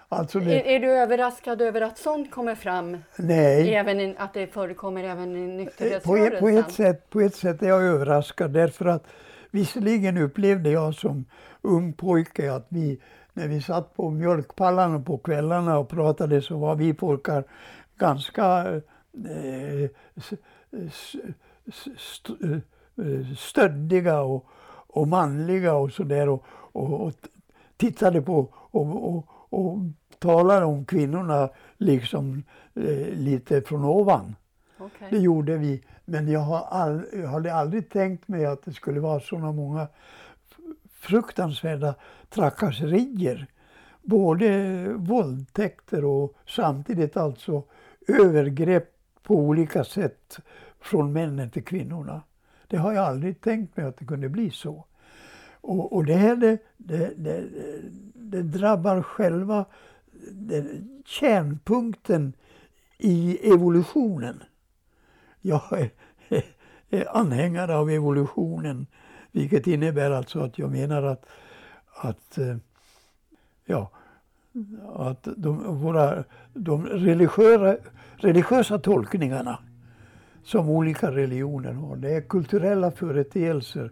Alltså 0.09 0.39
det... 0.39 0.61
är, 0.61 0.75
är, 0.75 0.79
du 0.79 0.91
överraskad 0.91 1.61
över 1.61 1.81
att 1.81 1.97
sånt 1.97 2.31
kommer 2.31 2.55
fram? 2.55 2.97
Nej. 3.15 3.75
Även 3.75 3.99
in, 3.99 4.15
att 4.17 4.33
det 4.33 4.47
förekommer 4.47 5.03
även 5.03 5.35
i 5.35 5.47
nykterhetsrörelsen? 5.47 6.39
På, 6.39 6.39
på, 6.39 6.49
ett 6.49 6.71
sätt, 6.71 7.09
på 7.09 7.21
ett 7.21 7.35
sätt 7.35 7.61
är 7.61 7.67
jag 7.67 7.83
överraskad 7.83 8.51
därför 8.51 8.85
att 8.85 9.07
visserligen 9.51 10.17
upplevde 10.17 10.69
jag 10.69 10.95
som 10.95 11.25
ung 11.61 11.93
pojke 11.93 12.53
att 12.53 12.65
vi, 12.69 13.01
när 13.33 13.47
vi 13.47 13.61
satt 13.61 13.95
på 13.95 14.09
mjölkpallarna 14.09 14.99
på 14.99 15.17
kvällarna 15.17 15.77
och 15.77 15.89
pratade 15.89 16.41
så 16.41 16.57
var 16.57 16.75
vi 16.75 16.93
pojkar 16.93 17.43
ganska 17.97 18.65
eh, 19.27 19.83
eh, 19.83 19.89
stöddiga 23.37 24.21
och, 24.21 24.45
och 24.87 25.07
manliga 25.07 25.73
och 25.73 25.91
sådär 25.91 26.29
och, 26.29 26.43
och, 26.49 27.01
och 27.01 27.13
tittade 27.77 28.21
på 28.21 28.47
och, 28.53 29.15
och, 29.15 29.25
och 29.49 29.77
talade 30.19 30.65
om 30.65 30.85
kvinnorna 30.85 31.49
liksom 31.77 32.43
eh, 32.75 33.13
lite 33.13 33.61
från 33.61 33.85
ovan. 33.85 34.35
Okay. 34.79 35.09
Det 35.09 35.17
gjorde 35.17 35.57
vi. 35.57 35.83
Men 36.05 36.27
jag, 36.27 36.39
har 36.39 36.65
all, 36.69 37.05
jag 37.13 37.27
hade 37.27 37.53
aldrig 37.53 37.89
tänkt 37.89 38.27
mig 38.27 38.45
att 38.45 38.63
det 38.63 38.73
skulle 38.73 38.99
vara 38.99 39.19
sådana 39.19 39.51
många 39.51 39.87
fruktansvärda 40.91 41.95
trakasserier. 42.29 43.47
Både 44.01 44.83
våldtäkter 44.93 46.05
och 46.05 46.33
samtidigt 46.47 47.17
alltså 47.17 47.63
övergrepp 48.07 48.93
på 49.23 49.35
olika 49.35 49.83
sätt 49.83 50.37
från 50.79 51.13
männen 51.13 51.49
till 51.49 51.63
kvinnorna. 51.63 52.21
Det 52.67 52.77
har 52.77 52.93
jag 52.93 53.05
aldrig 53.05 53.41
tänkt 53.41 53.77
mig 53.77 53.85
att 53.85 53.97
det 53.97 54.05
kunde 54.05 54.29
bli 54.29 54.51
så. 54.51 54.85
Och, 55.61 55.93
och 55.93 56.05
det 56.05 56.15
här 56.15 56.35
det, 56.35 56.57
det, 56.77 57.13
det, 57.17 57.43
det 58.13 58.41
drabbar 58.41 59.01
själva 59.01 59.65
kärnpunkten 61.05 62.33
i 62.97 63.51
evolutionen. 63.53 64.43
Jag 65.41 65.61
är, 65.71 65.89
är 66.89 67.17
anhängare 67.17 67.75
av 67.75 67.89
evolutionen, 67.89 68.87
vilket 69.31 69.67
innebär 69.67 70.11
alltså 70.11 70.39
att 70.39 70.59
jag 70.59 70.71
menar 70.71 71.03
att, 71.03 71.25
att 71.95 72.37
eh, 72.37 72.57
ja, 73.65 73.91
att 74.95 75.27
de, 75.35 75.77
våra, 75.81 76.23
de 76.53 76.85
religiösa, 76.85 77.77
religiösa 78.15 78.79
tolkningarna 78.79 79.59
som 80.43 80.69
olika 80.69 81.11
religioner 81.11 81.73
har, 81.73 81.95
det 81.95 82.11
är 82.11 82.21
kulturella 82.21 82.91
företeelser 82.91 83.91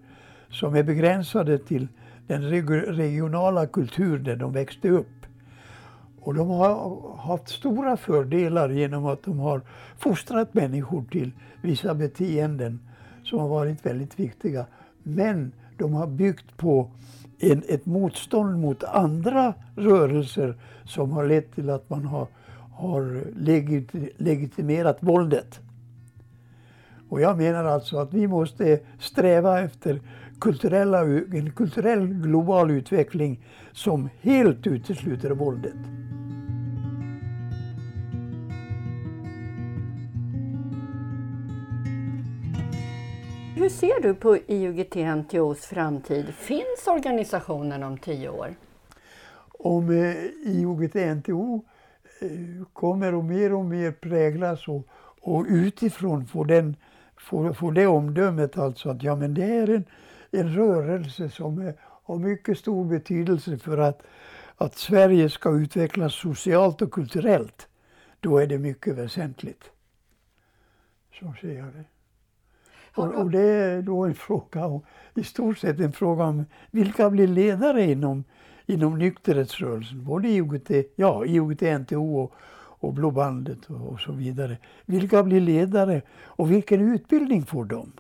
som 0.50 0.76
är 0.76 0.84
begränsade 0.84 1.58
till 1.58 1.88
den 2.28 2.42
regionala 2.86 3.68
kultur 3.68 4.18
där 4.20 4.36
de 4.36 4.54
växte 4.54 4.90
upp. 4.90 5.26
Och 6.20 6.34
de 6.34 6.50
har 6.50 7.02
haft 7.18 7.50
stora 7.50 7.98
fördelar 7.98 8.70
genom 8.70 9.06
att 9.06 9.24
de 9.24 9.40
har 9.40 9.62
fostrat 9.98 10.54
människor 10.54 11.04
till 11.12 11.32
vissa 11.62 11.94
beteenden 11.94 12.80
som 13.24 13.40
har 13.40 13.48
varit 13.48 13.86
väldigt 13.86 14.20
viktiga. 14.20 14.66
Men 15.04 15.52
de 15.78 15.94
har 15.94 16.08
byggt 16.08 16.58
på 16.58 16.92
en, 17.40 17.64
ett 17.70 17.86
motstånd 17.86 18.60
mot 18.60 18.84
andra 18.84 19.54
rörelser 19.76 20.56
som 20.86 21.12
har 21.12 21.26
lett 21.26 21.56
till 21.56 21.70
att 21.70 21.90
man 21.90 22.06
har, 22.06 22.28
har 22.74 23.24
legit, 23.36 23.90
legitimerat 24.18 24.98
våldet. 25.00 25.60
Och 27.10 27.22
jag 27.22 27.38
menar 27.38 27.66
alltså 27.66 27.98
att 27.98 28.14
vi 28.14 28.28
måste 28.28 28.80
sträva 29.00 29.62
efter 29.62 30.02
kulturella, 30.40 31.02
en 31.02 31.52
kulturell 31.52 32.08
global 32.08 32.72
utveckling 32.72 33.40
som 33.72 34.10
helt 34.22 34.68
utesluter 34.68 35.32
våldet. 35.32 35.76
Hur 43.56 43.70
ser 43.70 44.02
du 44.02 44.14
på 44.14 44.38
IOGT-NTOs 44.38 45.66
framtid? 45.66 46.26
Finns 46.26 46.88
organisationen 46.88 47.84
om 47.84 47.98
tio 47.98 48.30
år? 48.30 48.56
Om 49.60 49.90
eh, 49.90 50.16
IOGT-NTO 50.46 51.62
eh, 52.22 52.66
kommer 52.74 53.20
att 53.20 53.26
mer 53.26 53.54
och 53.54 53.66
mer 53.66 53.92
präglas 53.92 54.68
och, 54.68 54.88
och 55.22 55.46
utifrån 55.50 56.26
få, 56.26 56.44
den, 56.44 56.76
få, 57.18 57.54
få 57.54 57.72
det 57.72 57.88
omdömet 57.88 58.58
alltså 58.58 58.90
att 58.90 59.04
ja, 59.04 59.16
men 59.16 59.34
det 59.34 59.46
är 59.46 59.70
en, 59.70 59.86
en 60.36 60.56
rörelse 60.56 61.30
som 61.30 61.60
är, 61.60 61.74
har 61.82 62.18
mycket 62.18 62.58
stor 62.58 62.86
betydelse 62.86 63.58
för 63.58 63.78
att, 63.78 64.02
att 64.56 64.76
Sverige 64.76 65.30
ska 65.30 65.52
utvecklas 65.52 66.14
socialt 66.14 66.82
och 66.82 66.92
kulturellt. 66.92 67.68
Då 68.20 68.38
är 68.38 68.48
det 68.48 68.58
mycket 68.58 68.96
väsentligt. 68.96 69.64
Så 71.20 71.34
ser 71.42 71.58
jag 71.58 71.66
det. 71.66 71.84
Och, 72.96 73.16
och, 73.16 73.32
det 73.32 73.42
är 73.42 73.82
då 73.82 74.06
en 74.06 74.16
fråga, 74.16 74.66
om, 74.66 74.82
i 75.14 75.24
stort 75.24 75.58
sett 75.58 75.80
en 75.80 75.92
fråga 75.92 76.24
om 76.24 76.46
vilka 76.72 77.10
blir 77.10 77.28
ledare 77.28 77.84
inom, 77.84 78.24
inom 78.66 78.98
nykterhetsrörelsen. 78.98 80.04
Både 80.04 80.28
IOGT, 80.28 80.72
ja, 80.96 81.26
IOGT, 81.26 81.62
NTO 81.62 82.18
och, 82.18 82.34
och 82.80 82.94
Blå 82.94 83.12
bandet 83.12 83.66
och, 83.66 83.88
och, 83.92 84.00
så 84.00 84.12
vidare. 84.12 84.58
Vilka 84.86 85.24
blir 85.24 85.42
ledare 85.42 86.02
och 86.26 86.52
vilken 86.52 86.94
utbildning 86.94 87.46
får 87.46 87.66
de? 87.66 87.92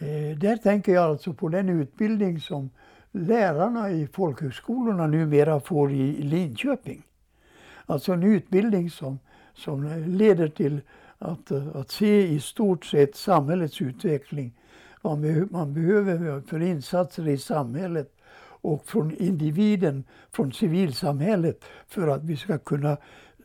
Eh, 0.00 0.38
där 0.38 0.56
tänker 0.56 0.92
jag 0.92 1.04
alltså 1.04 1.32
på 1.32 1.48
den 1.48 1.68
utbildning 1.68 2.40
som 2.40 2.70
lärarna 3.10 3.90
i 3.90 4.06
folkhögskolorna 4.06 5.06
numera 5.06 5.60
får 5.60 5.92
i, 5.92 6.22
Linköping. 6.22 7.02
Alltså 7.86 8.12
en 8.12 8.22
utbildning 8.22 8.90
som, 8.90 9.18
som 9.54 10.04
leder 10.06 10.48
till 10.48 10.80
att, 11.18 11.52
att 11.52 11.90
se 11.90 12.26
i 12.26 12.40
stort 12.40 12.84
sett 12.84 13.16
samhällets 13.16 13.82
utveckling. 13.82 14.52
Vad 15.02 15.18
man 15.50 15.74
behöver 15.74 16.40
för 16.40 16.62
insatser 16.62 17.28
i 17.28 17.38
samhället 17.38 18.16
och 18.62 18.86
från 18.86 19.16
individen, 19.16 20.04
från 20.30 20.52
civilsamhället 20.52 21.64
för 21.86 22.08
att 22.08 22.24
vi 22.24 22.36
ska 22.36 22.58
kunna 22.58 22.96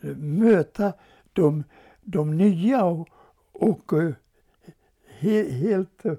eh, 0.02 0.16
möta 0.18 0.94
de, 1.34 1.64
de 2.02 2.38
nya 2.38 2.86
och, 2.86 3.10
och 3.52 3.94
eh, 3.94 4.12
he, 5.20 5.50
helt 5.50 6.06
eh, 6.06 6.14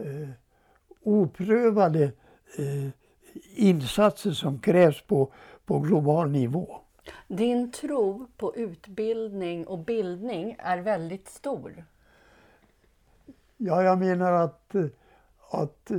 uh, 0.00 0.28
oprövade 1.02 2.12
uh, 2.58 2.88
insatser 3.54 4.30
som 4.30 4.58
krävs 4.58 5.02
på, 5.02 5.32
på 5.66 5.78
global 5.78 6.30
nivå. 6.30 6.76
Din 7.28 7.72
tro 7.72 8.26
på 8.36 8.56
utbildning 8.56 9.66
och 9.66 9.78
bildning 9.78 10.56
är 10.58 10.78
väldigt 10.78 11.28
stor. 11.28 11.84
Ja, 13.56 13.82
jag 13.82 13.98
menar 13.98 14.32
att, 14.32 14.74
att 15.50 15.90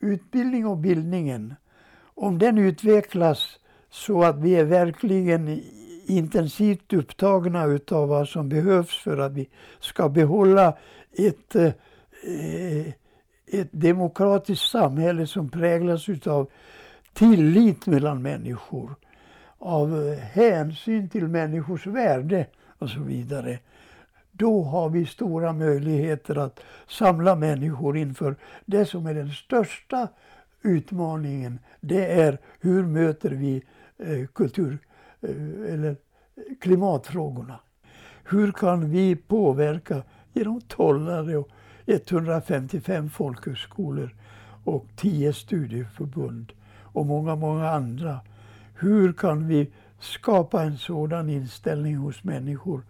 utbildning 0.00 0.66
och 0.66 0.76
bildningen, 0.76 1.54
om 2.00 2.38
den 2.38 2.58
utvecklas 2.58 3.58
så 3.90 4.22
att 4.22 4.38
vi 4.38 4.56
är 4.56 4.64
verkligen 4.64 5.62
intensivt 6.06 6.92
upptagna 6.92 7.64
utav 7.64 8.08
vad 8.08 8.28
som 8.28 8.48
behövs 8.48 9.02
för 9.02 9.18
att 9.18 9.32
vi 9.32 9.48
ska 9.80 10.08
behålla 10.08 10.76
ett, 11.12 11.54
eh, 11.54 11.72
ett 13.46 13.68
demokratiskt 13.72 14.70
samhälle 14.70 15.26
som 15.26 15.48
präglas 15.48 16.08
utav 16.08 16.50
tillit 17.12 17.86
mellan 17.86 18.22
människor 18.22 18.94
av 19.58 20.08
eh, 20.08 20.18
hänsyn 20.18 21.08
till 21.08 21.28
människors 21.28 21.86
värde 21.86 22.46
och 22.78 22.90
så 22.90 23.00
vidare. 23.00 23.58
Då 24.32 24.62
har 24.62 24.88
vi 24.88 25.06
stora 25.06 25.52
möjligheter 25.52 26.36
att 26.36 26.60
samla 26.88 27.36
människor 27.36 27.96
inför 27.96 28.36
det 28.64 28.86
som 28.86 29.06
är 29.06 29.14
den 29.14 29.30
största 29.30 30.08
utmaningen. 30.62 31.58
Det 31.80 32.20
är 32.20 32.38
hur 32.60 32.82
möter 32.82 33.30
vi 33.30 33.62
eh, 33.98 34.26
kultur 34.26 34.78
eh, 35.20 35.72
eller 35.74 35.96
klimatfrågorna. 36.60 37.60
Hur 38.24 38.52
kan 38.52 38.90
vi 38.90 39.16
påverka 39.16 40.02
genom 40.32 40.60
tollare 40.60 41.36
och 41.36 41.48
155 41.86 43.10
folkhögskolor 43.10 44.14
och 44.64 44.86
10 44.96 45.32
studieförbund 45.32 46.52
och 46.82 47.06
många, 47.06 47.36
många 47.36 47.70
andra 47.70 48.20
hur 48.78 49.12
kan 49.12 49.48
vi 49.48 49.70
skapa 50.00 50.62
en 50.62 50.78
sådan 50.78 51.30
inställning 51.30 51.96
hos 51.96 52.24
människor? 52.24 52.82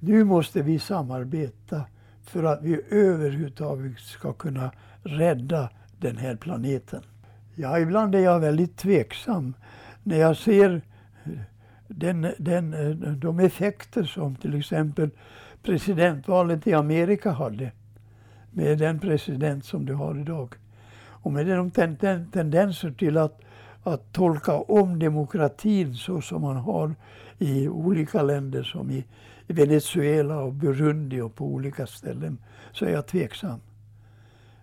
Nu 0.00 0.24
måste 0.24 0.62
vi 0.62 0.78
samarbeta 0.78 1.84
för 2.24 2.44
att 2.44 2.62
vi 2.62 2.80
överhuvudtaget 2.90 3.98
ska 3.98 4.32
kunna 4.32 4.70
rädda 5.02 5.70
den 5.98 6.16
här 6.16 6.36
planeten. 6.36 7.02
Ja, 7.54 7.78
ibland 7.78 8.14
är 8.14 8.18
jag 8.18 8.40
väldigt 8.40 8.76
tveksam 8.76 9.54
när 10.02 10.16
jag 10.16 10.36
ser 10.36 10.82
den, 11.88 12.34
den, 12.38 12.74
de 13.20 13.40
effekter 13.40 14.04
som 14.04 14.36
till 14.36 14.58
exempel 14.58 15.10
presidentvalet 15.62 16.66
i 16.66 16.74
Amerika 16.74 17.30
hade 17.30 17.72
med 18.50 18.78
den 18.78 18.98
president 18.98 19.64
som 19.64 19.86
du 19.86 19.94
har 19.94 20.20
idag. 20.20 20.54
Och 20.98 21.32
med 21.32 21.46
de 21.46 21.70
tendenser 22.30 22.90
till 22.90 23.16
att 23.16 23.40
att 23.82 24.12
tolka 24.12 24.58
om 24.58 24.98
demokratin 24.98 25.94
så 25.94 26.20
som 26.20 26.42
man 26.42 26.56
har 26.56 26.94
i 27.38 27.68
olika 27.68 28.22
länder 28.22 28.62
som 28.62 28.90
i 28.90 29.04
Venezuela 29.46 30.40
och 30.40 30.52
Burundi 30.52 31.20
och 31.20 31.34
på 31.34 31.44
olika 31.44 31.86
ställen 31.86 32.38
så 32.72 32.84
är 32.84 32.90
jag 32.90 33.06
tveksam. 33.06 33.60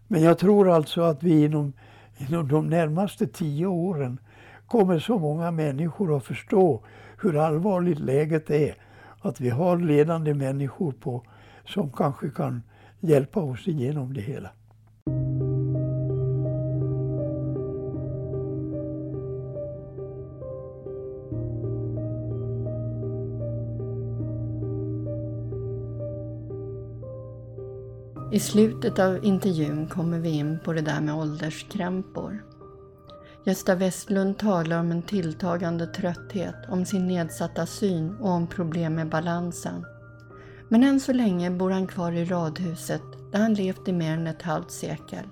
Men 0.08 0.22
jag 0.22 0.38
tror 0.38 0.70
alltså 0.70 1.02
att 1.02 1.24
vi 1.24 1.46
inom, 1.46 1.74
inom 2.18 2.48
de 2.48 2.68
närmaste 2.68 3.28
tio 3.28 3.66
åren 3.66 4.20
kommer 4.68 5.00
så 5.00 5.20
många 5.20 5.52
människor 5.52 6.18
att 6.18 6.26
förstå 6.26 6.82
hur 7.22 7.38
allvarligt 7.38 8.00
läget 8.00 8.50
är. 8.50 8.76
Att 9.22 9.42
vi 9.42 9.50
har 9.50 9.78
ledande 9.78 10.34
människor 10.34 10.92
på, 10.92 11.24
som 11.66 11.92
kanske 11.92 12.30
kan 12.30 12.62
hjälpa 13.10 13.40
oss 13.40 13.68
igenom 13.68 14.14
det 14.14 14.22
hela. 14.22 14.50
I 28.32 28.40
slutet 28.40 29.00
av 29.00 29.26
intervjun 29.26 29.88
kommer 29.88 30.20
vi 30.20 30.30
in 30.30 30.60
på 30.64 30.74
det 30.74 30.82
där 30.82 31.02
med 31.02 31.16
ålderskrämpor. 31.16 32.44
Gösta 33.46 33.76
Westlund 33.76 34.38
talar 34.38 34.80
om 34.80 34.92
en 34.92 35.02
tilltagande 35.02 35.88
trötthet, 35.88 36.56
om 36.70 36.86
sin 36.86 37.08
nedsatta 37.08 37.66
syn 37.66 38.16
och 38.22 38.30
om 38.30 38.48
problem 38.48 38.96
med 38.96 39.10
balansen. 39.10 39.86
Men 40.70 40.84
än 40.84 41.00
så 41.00 41.14
länge 41.14 41.52
bor 41.52 41.72
han 41.72 41.88
kvar 41.88 42.12
i 42.12 42.26
radhuset 42.26 43.02
där 43.32 43.40
han 43.40 43.54
levt 43.54 43.88
i 43.88 43.94
mer 43.94 44.12
än 44.12 44.28
ett 44.28 44.42
halvt 44.42 44.72
sekel. 44.72 45.26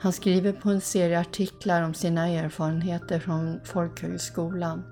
Han 0.00 0.12
skriver 0.12 0.52
på 0.52 0.70
en 0.70 0.80
serie 0.80 1.20
artiklar 1.20 1.82
om 1.82 1.94
sina 1.94 2.28
erfarenheter 2.28 3.18
från 3.18 3.60
folkhögskolan 3.64 4.82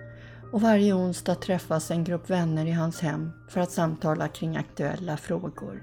och 0.53 0.61
varje 0.61 0.95
onsdag 0.95 1.35
träffas 1.35 1.91
en 1.91 2.05
grupp 2.05 2.31
vänner 2.31 2.67
i 2.67 2.73
hans 2.73 3.01
hem 3.01 3.31
för 3.49 3.61
att 3.61 3.71
samtala 3.71 4.29
kring 4.29 4.57
aktuella 4.57 5.17
frågor. 5.17 5.83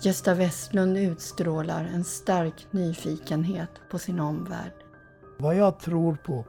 Gösta 0.00 0.34
Westlund 0.34 0.98
utstrålar 0.98 1.84
en 1.94 2.04
stark 2.04 2.66
nyfikenhet 2.70 3.70
på 3.90 3.98
sin 3.98 4.20
omvärld. 4.20 4.72
Vad 5.38 5.56
jag 5.56 5.78
tror 5.78 6.16
på, 6.24 6.44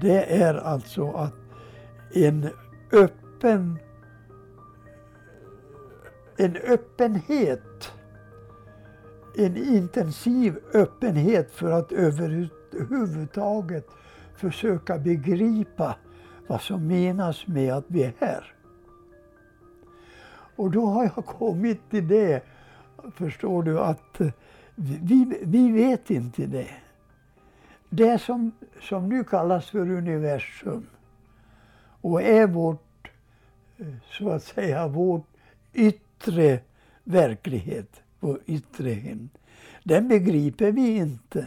det 0.00 0.42
är 0.42 0.54
alltså 0.54 1.10
att 1.12 1.34
en 2.14 2.50
öppen 2.92 3.78
en 6.40 6.56
öppenhet, 6.56 7.92
en 9.36 9.56
intensiv 9.56 10.58
öppenhet 10.74 11.50
för 11.50 11.70
att 11.70 11.92
överhuvudtaget 11.92 13.86
försöka 14.36 14.98
begripa 14.98 15.96
vad 16.46 16.60
som 16.60 16.86
menas 16.86 17.46
med 17.46 17.74
att 17.74 17.84
vi 17.86 18.02
är 18.02 18.12
här. 18.18 18.54
Och 20.56 20.70
då 20.70 20.86
har 20.86 21.04
jag 21.16 21.26
kommit 21.26 21.90
till 21.90 22.08
det, 22.08 22.42
förstår 23.14 23.62
du, 23.62 23.80
att 23.80 24.20
vi, 24.74 25.38
vi 25.42 25.72
vet 25.72 26.10
inte 26.10 26.46
det. 26.46 26.70
Det 27.88 28.18
som, 28.18 28.52
som 28.80 29.08
nu 29.08 29.24
kallas 29.24 29.70
för 29.70 29.90
universum 29.90 30.86
och 32.00 32.22
är 32.22 32.46
vårt, 32.46 33.10
eh, 33.78 33.86
så 34.18 34.30
att 34.30 34.42
säga, 34.42 34.88
vårt 34.88 35.26
yttre 35.72 36.09
yttre 36.20 36.60
verklighet, 37.04 38.02
vår 38.20 38.40
yttre 38.46 38.90
hem, 38.90 39.28
den 39.84 40.08
begriper 40.08 40.72
vi 40.72 40.96
inte. 40.96 41.46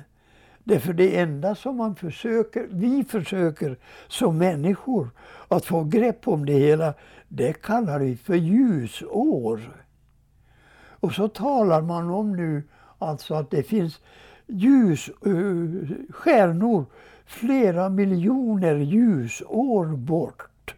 Därför 0.64 0.94
det 0.94 1.20
enda 1.20 1.56
som 1.56 1.78
man 1.78 1.96
försöker, 1.96 2.68
vi 2.72 3.04
försöker 3.04 3.78
som 4.08 4.38
människor 4.38 5.10
att 5.48 5.66
få 5.66 5.84
grepp 5.84 6.28
om 6.28 6.46
det 6.46 6.54
hela, 6.54 6.94
det 7.28 7.54
kallar 7.54 8.00
vi 8.00 8.18
för 8.18 8.36
ljusår. 8.36 9.86
Och 10.76 11.14
så 11.14 11.28
talar 11.28 11.82
man 11.82 12.10
om 12.10 12.36
nu 12.36 12.64
alltså 12.98 13.36
att 13.36 13.52
det 13.52 13.64
finns 13.64 14.00
ljus, 14.48 15.10
eh, 15.10 15.96
stjärnor 16.10 16.86
flera 17.26 17.90
miljoner 17.90 18.76
ljusår 18.76 19.86
bort. 19.86 20.76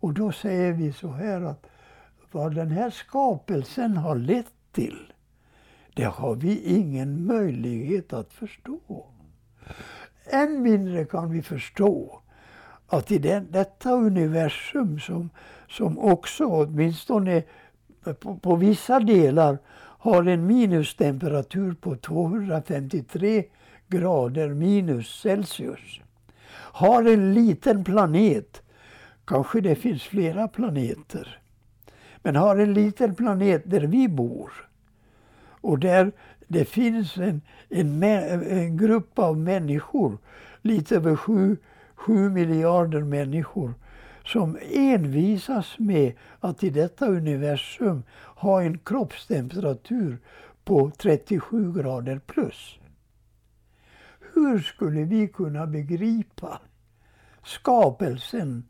Och 0.00 0.12
då 0.12 0.32
säger 0.32 0.72
vi 0.72 0.92
så 0.92 1.08
här 1.08 1.40
att 1.40 1.66
vad 2.36 2.54
den 2.54 2.70
här 2.70 2.90
skapelsen 2.90 3.96
har 3.96 4.16
lett 4.16 4.52
till 4.72 5.12
det 5.96 6.04
har 6.04 6.34
vi 6.34 6.60
ingen 6.76 7.26
möjlighet 7.26 8.12
att 8.12 8.32
förstå. 8.32 9.06
Än 10.24 10.62
mindre 10.62 11.04
kan 11.04 11.30
vi 11.30 11.42
förstå 11.42 12.20
att 12.86 13.10
i 13.10 13.18
den, 13.18 13.46
detta 13.50 13.92
universum 13.92 15.00
som, 15.00 15.30
som 15.68 15.98
också 15.98 16.44
åtminstone 16.46 17.42
på, 18.20 18.36
på 18.36 18.56
vissa 18.56 19.00
delar 19.00 19.58
har 19.98 20.26
en 20.26 20.46
minustemperatur 20.46 21.74
på 21.74 21.96
253 21.96 23.44
grader 23.88 24.48
minus 24.48 25.20
Celsius. 25.20 26.00
Har 26.52 27.04
en 27.04 27.34
liten 27.34 27.84
planet, 27.84 28.62
kanske 29.24 29.60
det 29.60 29.74
finns 29.74 30.02
flera 30.02 30.48
planeter, 30.48 31.40
men 32.26 32.36
har 32.36 32.56
en 32.56 32.74
liten 32.74 33.14
planet 33.14 33.62
där 33.64 33.80
vi 33.80 34.08
bor 34.08 34.52
och 35.60 35.78
där 35.78 36.12
det 36.46 36.64
finns 36.64 37.16
en, 37.16 37.40
en, 37.68 38.02
en 38.02 38.76
grupp 38.76 39.18
av 39.18 39.38
människor, 39.38 40.18
lite 40.62 40.96
över 40.96 41.16
sju, 41.16 41.56
sju 41.94 42.30
miljarder 42.30 43.02
människor, 43.02 43.74
som 44.24 44.58
envisas 44.72 45.78
med 45.78 46.12
att 46.40 46.64
i 46.64 46.70
detta 46.70 47.06
universum 47.06 48.02
ha 48.36 48.62
en 48.62 48.78
kroppstemperatur 48.78 50.18
på 50.64 50.90
37 50.90 51.72
grader 51.72 52.18
plus. 52.18 52.78
Hur 54.34 54.58
skulle 54.58 55.04
vi 55.04 55.28
kunna 55.28 55.66
begripa 55.66 56.60
skapelsen 57.44 58.64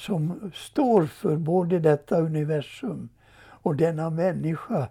som 0.00 0.50
står 0.54 1.06
för 1.06 1.36
både 1.36 1.78
detta 1.78 2.20
universum 2.20 3.08
och 3.40 3.76
denna 3.76 4.10
människa 4.10 4.88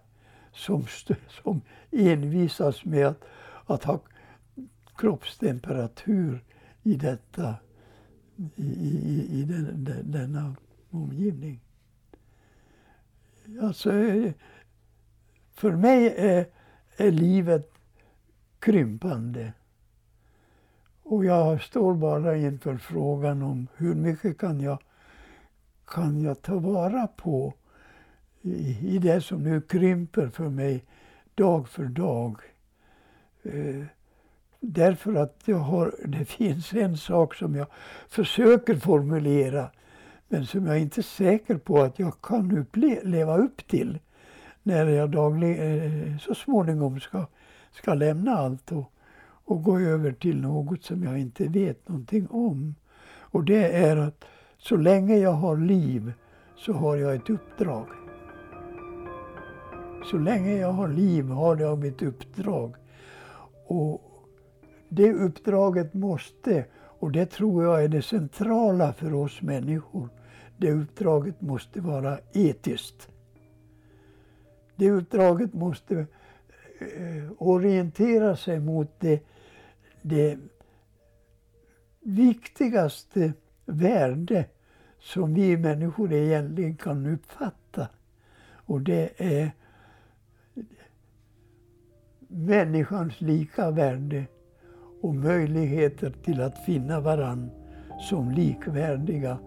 som, 0.53 0.85
som 1.27 1.61
envisas 1.91 2.85
med 2.85 3.07
att, 3.07 3.23
att 3.65 3.83
ha 3.83 3.99
kroppstemperatur 4.95 6.43
i 6.83 6.95
detta 6.95 7.55
i, 8.55 8.63
i, 8.63 9.39
i 9.39 9.43
den, 9.43 9.83
den, 9.83 10.11
denna 10.11 10.55
omgivning. 10.89 11.59
Alltså, 13.61 13.91
för 15.53 15.71
mig 15.71 16.13
är, 16.17 16.45
är 16.97 17.11
livet 17.11 17.71
krympande. 18.59 19.53
Och 21.03 21.25
jag 21.25 21.61
står 21.61 21.93
bara 21.93 22.37
inför 22.37 22.77
frågan 22.77 23.41
om 23.41 23.67
hur 23.75 23.95
mycket 23.95 24.37
kan 24.37 24.61
jag, 24.61 24.77
kan 25.89 26.21
jag 26.21 26.41
ta 26.41 26.55
vara 26.55 27.07
på 27.07 27.53
i, 28.41 28.77
i 28.95 28.97
det 28.99 29.21
som 29.21 29.43
nu 29.43 29.61
krymper 29.61 30.27
för 30.27 30.49
mig 30.49 30.85
dag 31.35 31.69
för 31.69 31.85
dag. 31.85 32.41
Eh, 33.43 33.85
därför 34.59 35.15
att 35.15 35.41
jag 35.45 35.57
har, 35.57 35.95
det 36.05 36.25
finns 36.25 36.73
en 36.73 36.97
sak 36.97 37.35
som 37.35 37.55
jag 37.55 37.67
försöker 38.09 38.75
formulera 38.75 39.69
men 40.27 40.45
som 40.45 40.65
jag 40.65 40.79
inte 40.79 41.01
är 41.01 41.03
säker 41.03 41.57
på 41.57 41.81
att 41.81 41.99
jag 41.99 42.21
kan 42.21 42.57
upple 42.57 42.99
leva 43.03 43.37
upp 43.37 43.67
till 43.67 43.99
när 44.63 44.85
jag 44.85 45.09
dagligen, 45.09 46.13
eh, 46.13 46.17
så 46.17 46.35
småningom 46.35 46.99
ska, 46.99 47.25
ska 47.71 47.93
lämna 47.93 48.31
allt 48.37 48.71
och, 48.71 48.93
och 49.21 49.63
gå 49.63 49.79
över 49.79 50.11
till 50.11 50.41
något 50.41 50.83
som 50.83 51.03
jag 51.03 51.19
inte 51.19 51.47
vet 51.47 51.87
någonting 51.87 52.27
om. 52.27 52.75
Och 53.31 53.43
det 53.43 53.75
är 53.75 53.97
att 53.97 54.25
så 54.59 54.75
länge 54.75 55.17
jag 55.17 55.31
har 55.31 55.57
liv 55.57 56.13
så 56.55 56.73
har 56.73 56.95
jag 56.95 57.15
ett 57.15 57.29
uppdrag. 57.29 57.87
Så 60.11 60.17
länge 60.17 60.57
jag 60.57 60.71
har 60.71 60.87
liv 60.87 61.25
har 61.25 61.57
jag 61.57 61.79
mitt 61.79 62.01
uppdrag. 62.01 62.75
Och 63.67 64.01
det 64.89 65.13
uppdraget 65.13 65.93
måste, 65.93 66.65
och 66.75 67.11
det 67.11 67.25
tror 67.25 67.63
jag 67.63 67.83
är 67.83 67.87
det 67.87 68.01
centrala 68.01 68.93
för 68.93 69.13
oss 69.13 69.41
människor, 69.41 70.09
det 70.57 70.71
uppdraget 70.71 71.41
måste 71.41 71.81
vara 71.81 72.19
etiskt. 72.33 73.09
Det 74.75 74.91
uppdraget 74.91 75.53
måste 75.53 75.95
eh, 76.79 77.31
orientera 77.37 78.35
sig 78.35 78.59
mot 78.59 78.99
det, 78.99 79.19
det 80.01 80.37
viktigaste 82.01 83.33
värde 83.69 84.45
som 84.99 85.33
vi 85.33 85.57
människor 85.57 86.13
egentligen 86.13 86.75
kan 86.75 87.05
uppfatta. 87.05 87.87
Och 88.51 88.81
det 88.81 89.09
är 89.17 89.51
människans 92.27 93.21
lika 93.21 93.71
värde 93.71 94.25
och 95.01 95.15
möjligheter 95.15 96.15
till 96.23 96.41
att 96.41 96.65
finna 96.65 96.99
varann 96.99 97.51
som 97.99 98.31
likvärdiga 98.31 99.37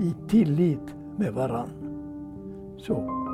i 0.00 0.28
tillit 0.28 0.94
med 1.18 1.32
varann. 1.32 1.70
Så. 2.78 3.27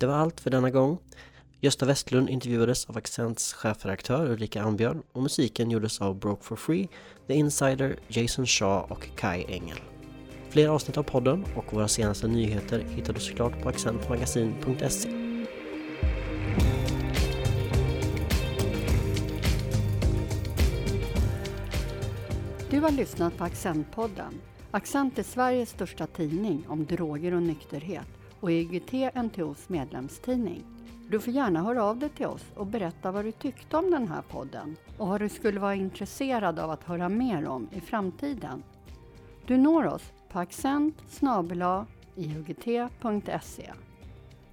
Det 0.00 0.06
var 0.06 0.14
allt 0.14 0.40
för 0.40 0.50
denna 0.50 0.70
gång. 0.70 0.98
Gösta 1.60 1.86
Westlund 1.86 2.30
intervjuades 2.30 2.84
av 2.86 2.96
Accents 2.96 3.52
chefredaktör 3.52 4.30
Ulrika 4.30 4.62
Ambjörn 4.62 5.02
och 5.12 5.22
musiken 5.22 5.70
gjordes 5.70 6.00
av 6.00 6.18
Broke 6.18 6.44
for 6.44 6.56
Free, 6.56 6.88
The 7.26 7.34
Insider, 7.34 7.96
Jason 8.08 8.46
Shaw 8.46 8.94
och 8.94 9.08
Kai 9.16 9.44
Engel. 9.48 9.78
Fler 10.50 10.68
avsnitt 10.68 10.96
av 10.96 11.02
podden 11.02 11.44
och 11.56 11.72
våra 11.74 11.88
senaste 11.88 12.28
nyheter 12.28 12.78
hittar 12.78 13.12
du 13.12 13.20
såklart 13.20 13.62
på 13.62 13.68
accentmagasin.se. 13.68 15.10
Du 22.70 22.80
har 22.80 22.90
lyssnat 22.90 23.36
på 23.36 23.44
Accentpodden. 23.44 24.40
Accent 24.70 25.18
är 25.18 25.22
Sveriges 25.22 25.70
största 25.70 26.06
tidning 26.06 26.64
om 26.68 26.86
droger 26.86 27.34
och 27.34 27.42
nykterhet 27.42 28.19
och 28.40 28.50
IGT 28.50 29.14
NTOs 29.14 29.68
medlemstidning. 29.68 30.64
Du 31.10 31.20
får 31.20 31.32
gärna 31.32 31.62
höra 31.62 31.84
av 31.84 31.98
dig 31.98 32.08
till 32.08 32.26
oss 32.26 32.44
och 32.54 32.66
berätta 32.66 33.12
vad 33.12 33.24
du 33.24 33.32
tyckte 33.32 33.76
om 33.76 33.90
den 33.90 34.08
här 34.08 34.22
podden 34.22 34.76
och 34.98 35.08
vad 35.08 35.20
du 35.20 35.28
skulle 35.28 35.60
vara 35.60 35.74
intresserad 35.74 36.58
av 36.58 36.70
att 36.70 36.84
höra 36.84 37.08
mer 37.08 37.48
om 37.48 37.68
i 37.72 37.80
framtiden. 37.80 38.62
Du 39.46 39.56
når 39.56 39.86
oss 39.86 40.12
på 40.28 40.38
accent 40.38 40.96
iugt.se. 42.16 43.72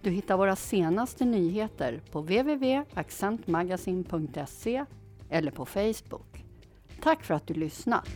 Du 0.01 0.09
hittar 0.09 0.37
våra 0.37 0.55
senaste 0.55 1.25
nyheter 1.25 2.01
på 2.11 2.21
www.accentmagasin.se 2.21 4.85
eller 5.29 5.51
på 5.51 5.65
Facebook. 5.65 6.45
Tack 7.01 7.23
för 7.23 7.33
att 7.33 7.47
du 7.47 7.53
lyssnat! 7.53 8.09